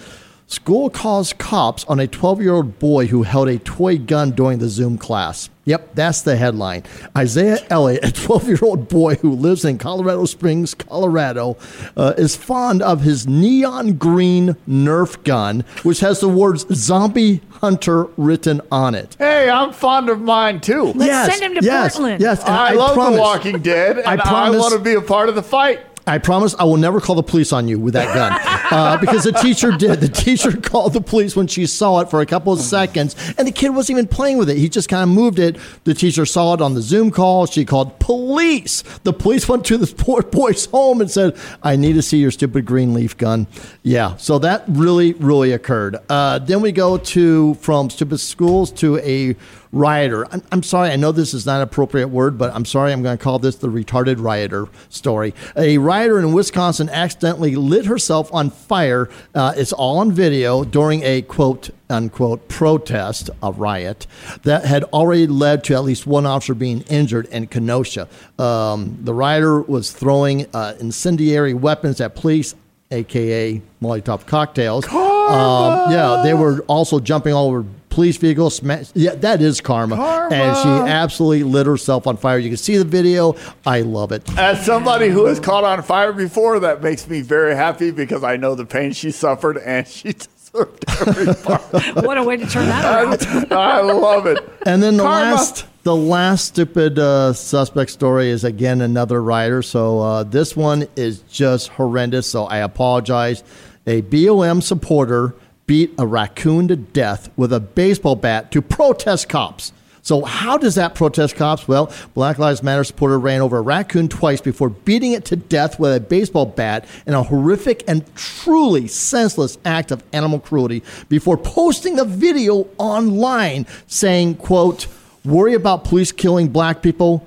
[0.49, 4.61] School calls cops on a 12 year old boy who held a toy gun during
[4.61, 5.51] the Zoom class.
[5.65, 6.85] Yep, that's the headline.
[7.17, 11.57] Isaiah Elliott, a 12 year old boy who lives in Colorado Springs, Colorado,
[11.97, 18.05] uh, is fond of his neon green Nerf gun, which has the words Zombie Hunter
[18.17, 19.17] written on it.
[19.19, 20.93] hey, I'm fond of mine too.
[20.95, 22.21] Let's send him to yes, Portland.
[22.21, 25.01] Yes, and I, love promise- The Walking Dead, and I I, want to be a
[25.01, 25.81] part of the fight.
[26.07, 28.53] I promise I will never call the police on you with that gun.
[28.67, 30.01] Uh, because the teacher did.
[30.01, 33.47] The teacher called the police when she saw it for a couple of seconds, and
[33.47, 34.57] the kid wasn't even playing with it.
[34.57, 35.57] He just kind of moved it.
[35.85, 37.47] The teacher saw it on the Zoom call.
[37.47, 38.83] She called police.
[39.05, 42.33] The police went to this poor boy's home and said, I need to see your
[42.33, 43.47] stupid green leaf gun.
[43.85, 45.99] Yeah, so that really, really occurred.
[46.09, 49.37] Uh, then we go to from stupid schools to a
[49.77, 50.27] rioter.
[50.33, 53.03] I'm, I'm sorry, I know this is not an appropriate word, but I'm sorry, I'm
[53.03, 55.35] going to call this the retarded rioter story.
[55.57, 59.09] A rioter in Wisconsin accidentally lit herself on fire.
[59.35, 64.07] Uh, it's all on video during a quote unquote protest, a riot
[64.43, 68.09] that had already led to at least one officer being injured in Kenosha.
[68.39, 72.55] Um, the rioter was throwing uh, incendiary weapons at police
[72.91, 74.87] aka Molotov cocktails.
[74.87, 77.65] Um, yeah, they were also jumping all over
[77.97, 78.55] police vehicles.
[78.57, 79.97] Smash, yeah, that is karma.
[79.97, 80.35] karma.
[80.35, 82.39] And she absolutely lit herself on fire.
[82.39, 83.35] You can see the video.
[83.65, 84.23] I love it.
[84.39, 88.37] As somebody who has caught on fire before, that makes me very happy because I
[88.37, 91.63] know the pain she suffered and she deserved every part.
[92.05, 93.53] What a way to turn that around.
[93.53, 94.47] I love it.
[94.67, 95.35] And then the Karma.
[95.37, 99.63] last, the last stupid uh, suspect story is again another rider.
[99.63, 102.27] So uh, this one is just horrendous.
[102.27, 103.43] So I apologize.
[103.87, 105.35] A BLM supporter
[105.67, 109.73] beat a raccoon to death with a baseball bat to protest cops.
[110.03, 111.67] So how does that protest cops?
[111.67, 115.81] Well, Black Lives Matter supporter ran over a raccoon twice before beating it to death
[115.81, 121.37] with a baseball bat in a horrific and truly senseless act of animal cruelty before
[121.37, 124.87] posting a video online saying, quote,
[125.25, 127.27] worry about police killing black people,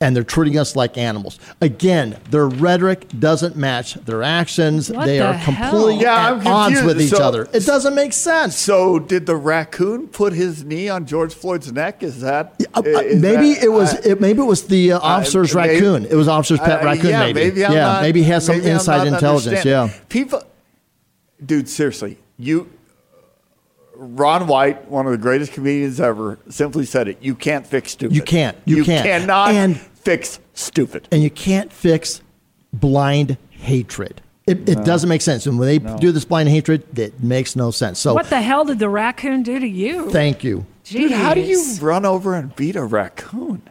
[0.00, 1.38] and they're treating us like animals.
[1.62, 4.90] Again, their rhetoric doesn't match their actions.
[4.90, 7.48] What they the are completely Yeah, at odds with each So- other.
[7.52, 8.56] It doesn't make sense.
[8.58, 12.02] So did the raccoon put his knee on George Floyd's neck?
[12.02, 13.94] Is that Uh, uh, is maybe that- it was.
[13.94, 16.04] I- it, maybe it was the uh, officer's maybe- raccoon.
[16.04, 17.10] It was officer's pet Uh, raccoon.
[17.10, 17.40] yeah, maybe.
[17.44, 17.80] maybe I'm yeah.
[17.80, 19.64] not- maybe he has some inside not intelligence.
[19.64, 19.80] Yeah.
[19.82, 20.06] understanding.
[20.10, 20.42] people,
[21.44, 21.68] dude.
[21.70, 22.68] Seriously, you.
[23.98, 27.18] Ron White, one of the greatest comedians ever, simply said it.
[27.22, 28.14] You can't fix stupid.
[28.14, 28.56] You can't.
[28.64, 29.06] You can't.
[29.06, 31.08] cannot And- fix stupid.
[31.10, 32.20] and you can't fix
[32.72, 34.20] blind hatred.
[34.46, 34.84] It, it No.
[34.84, 35.46] doesn't make sense.
[35.46, 35.96] And when they No.
[35.98, 37.98] do this blind hatred, it makes no sense.
[37.98, 40.10] So what the hell did the raccoon do to you?
[40.10, 40.66] thank you.
[40.84, 43.62] Dude, how do you run over and beat a raccoon?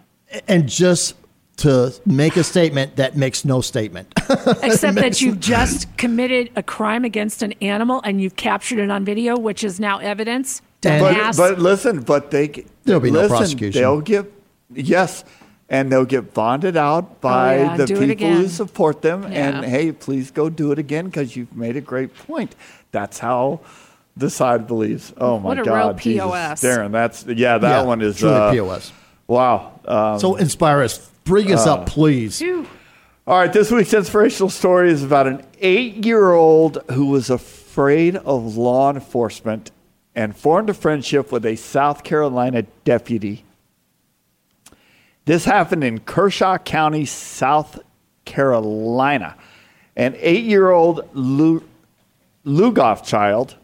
[0.49, 1.13] And just
[1.57, 4.13] to make a statement that makes no statement.
[4.61, 9.05] Except that you've just committed a crime against an animal and you've captured it on
[9.05, 10.61] video, which is now evidence.
[10.83, 11.37] And- But, Dumbass.
[11.37, 13.81] but listen, but they There'll be no prosecution.
[13.81, 14.31] They'll get
[14.73, 15.23] yes,
[15.69, 19.23] and they'll get bonded out by Oh, yeah, the do people who support them.
[19.23, 22.53] And hey, please go do it again because you've made a great point.
[22.91, 23.61] That's how
[24.15, 25.11] the side believes.
[25.17, 26.23] Oh my What a real God, Jesus.
[26.23, 26.61] POS.
[26.61, 28.91] Darren, that's yeah, that Yeah, one is truly uh, POS.
[29.27, 29.79] Wow.
[29.85, 31.09] Um, So inspire us.
[31.26, 32.41] Bring us up, uh, please.
[33.26, 38.15] all right, this week's inspirational story is about an eight year old who was afraid
[38.15, 39.71] of law enforcement
[40.13, 43.43] and formed a friendship with a South Carolina deputy.
[45.26, 47.80] This happened in Kershaw County, South
[48.26, 49.36] Carolina.
[49.95, 51.11] An eight year old
[52.45, 53.55] Lugoff child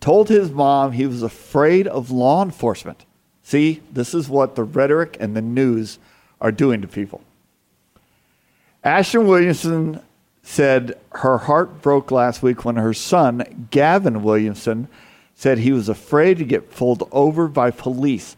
[0.00, 3.04] told his mom he was afraid of law enforcement.
[3.42, 5.98] See, this is what the rhetoric and the news
[6.42, 7.22] are doing to people.
[8.84, 10.00] Ashton Williamson
[10.42, 14.88] said her heart broke last week when her son, Gavin Williamson,
[15.34, 18.36] said he was afraid to get pulled over by police.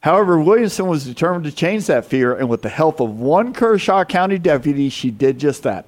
[0.00, 4.02] However, Williamson was determined to change that fear, and with the help of one Kershaw
[4.04, 5.86] County deputy, she did just that.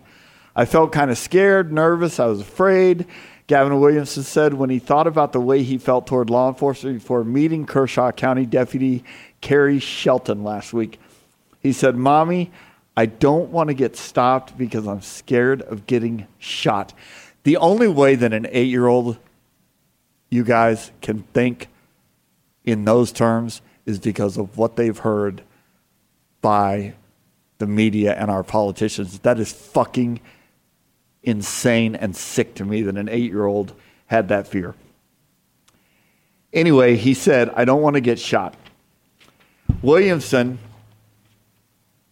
[0.54, 3.06] I felt kind of scared, nervous, I was afraid.
[3.46, 7.24] Gavin Williamson said when he thought about the way he felt toward law enforcement before
[7.24, 9.02] meeting Kershaw County Deputy
[9.40, 11.00] Carrie Shelton last week.
[11.62, 12.50] He said, Mommy,
[12.96, 16.92] I don't want to get stopped because I'm scared of getting shot.
[17.44, 19.16] The only way that an eight year old,
[20.30, 21.68] you guys, can think
[22.64, 25.42] in those terms is because of what they've heard
[26.40, 26.94] by
[27.58, 29.20] the media and our politicians.
[29.20, 30.20] That is fucking
[31.22, 33.72] insane and sick to me that an eight year old
[34.06, 34.74] had that fear.
[36.52, 38.54] Anyway, he said, I don't want to get shot.
[39.80, 40.58] Williamson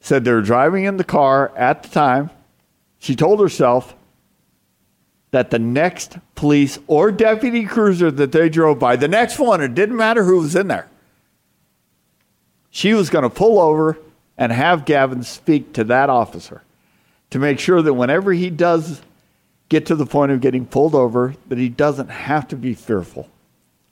[0.01, 2.31] said they were driving in the car at the time.
[2.99, 3.95] She told herself
[5.31, 9.75] that the next police or deputy cruiser that they drove by, the next one, it
[9.75, 10.89] didn't matter who was in there,
[12.71, 13.99] she was going to pull over
[14.37, 16.63] and have Gavin speak to that officer
[17.31, 19.03] to make sure that whenever he does
[19.69, 23.29] get to the point of getting pulled over, that he doesn't have to be fearful.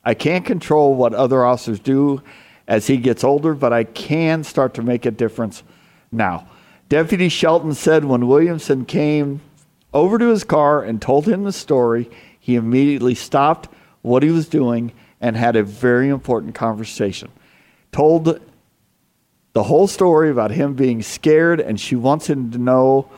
[0.04, 2.22] I can't control what other officers do
[2.66, 5.62] as he gets older, but I can start to make a difference
[6.10, 6.48] now.
[6.88, 9.40] Deputy Shelton said when Williamson came
[9.92, 13.68] over to his car and told him the story, he immediately stopped
[14.02, 17.30] what he was doing and had a very important conversation.
[17.92, 18.40] Told
[19.52, 23.10] the whole story about him being scared, and she wants him to know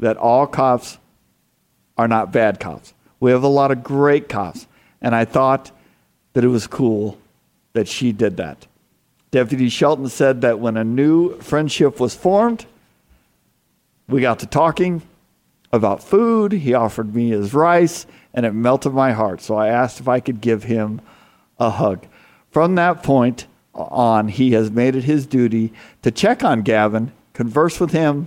[0.00, 0.98] that all cops
[1.96, 2.92] are not bad cops.
[3.20, 4.66] We have a lot of great cops,
[5.00, 5.70] and I thought
[6.32, 7.18] that it was cool
[7.72, 8.66] that she did that.
[9.30, 12.66] Deputy Shelton said that when a new friendship was formed,
[14.08, 15.02] we got to talking
[15.72, 16.52] about food.
[16.52, 19.40] He offered me his rice, and it melted my heart.
[19.40, 21.00] So I asked if I could give him
[21.60, 22.06] a hug.
[22.50, 25.72] From that point on, he has made it his duty
[26.02, 28.26] to check on Gavin, converse with him,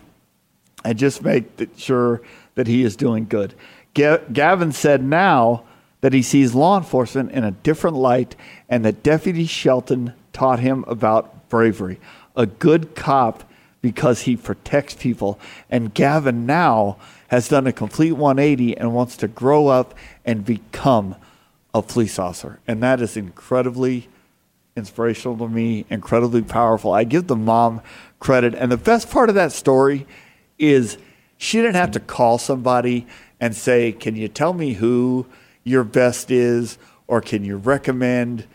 [0.85, 2.21] and just make sure
[2.55, 3.53] that he is doing good.
[3.93, 5.63] Gavin said now
[6.01, 8.35] that he sees law enforcement in a different light
[8.69, 11.99] and that Deputy Shelton taught him about bravery.
[12.35, 13.43] A good cop
[13.81, 15.39] because he protects people.
[15.69, 19.93] And Gavin now has done a complete 180 and wants to grow up
[20.25, 21.15] and become
[21.73, 22.59] a police officer.
[22.67, 24.07] And that is incredibly
[24.75, 26.93] inspirational to me, incredibly powerful.
[26.93, 27.81] I give the mom
[28.19, 28.55] credit.
[28.55, 30.07] And the best part of that story
[30.57, 30.97] is
[31.37, 33.05] she didn't have to call somebody
[33.39, 35.25] and say, Can you tell me who
[35.63, 36.77] your best is?
[37.07, 38.47] Or can you recommend,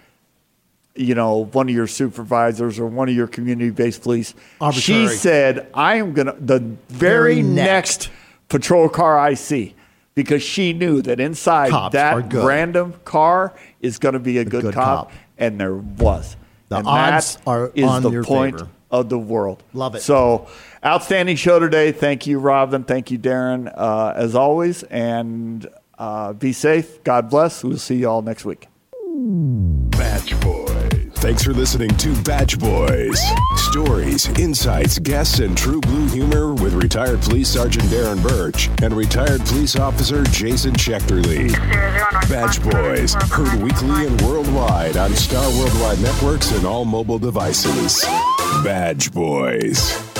[0.98, 4.34] you know, one of your supervisors or one of your community based police?
[4.60, 5.08] Arbitrary.
[5.08, 8.10] She said, I am going to, the Very very next
[8.48, 9.74] patrol car I see.
[10.14, 14.62] Because she knew that inside Cops that random car is going to be a good,
[14.62, 15.18] good cop, cop.
[15.38, 16.36] and there was.
[16.70, 18.68] The and odds that are is on the your point favor.
[18.90, 19.62] of the world.
[19.74, 20.02] Love it.
[20.02, 20.48] So,
[20.84, 21.92] outstanding show today.
[21.92, 22.82] Thank you, Robin.
[22.82, 24.82] Thank you, Darren, uh, as always.
[24.82, 25.68] And
[25.98, 27.02] uh, be safe.
[27.04, 27.62] God bless.
[27.62, 28.66] We'll see you all next week.
[29.00, 30.87] Badge Boys.
[31.20, 33.20] Thanks for listening to Badge Boys.
[33.56, 39.40] Stories, insights, guests, and true blue humor with retired police sergeant Darren Birch and retired
[39.40, 41.52] police officer Jason Schechterly.
[42.30, 48.00] Badge Boys, heard weekly and worldwide on Star Worldwide Networks and all mobile devices.
[48.62, 50.17] Badge Boys.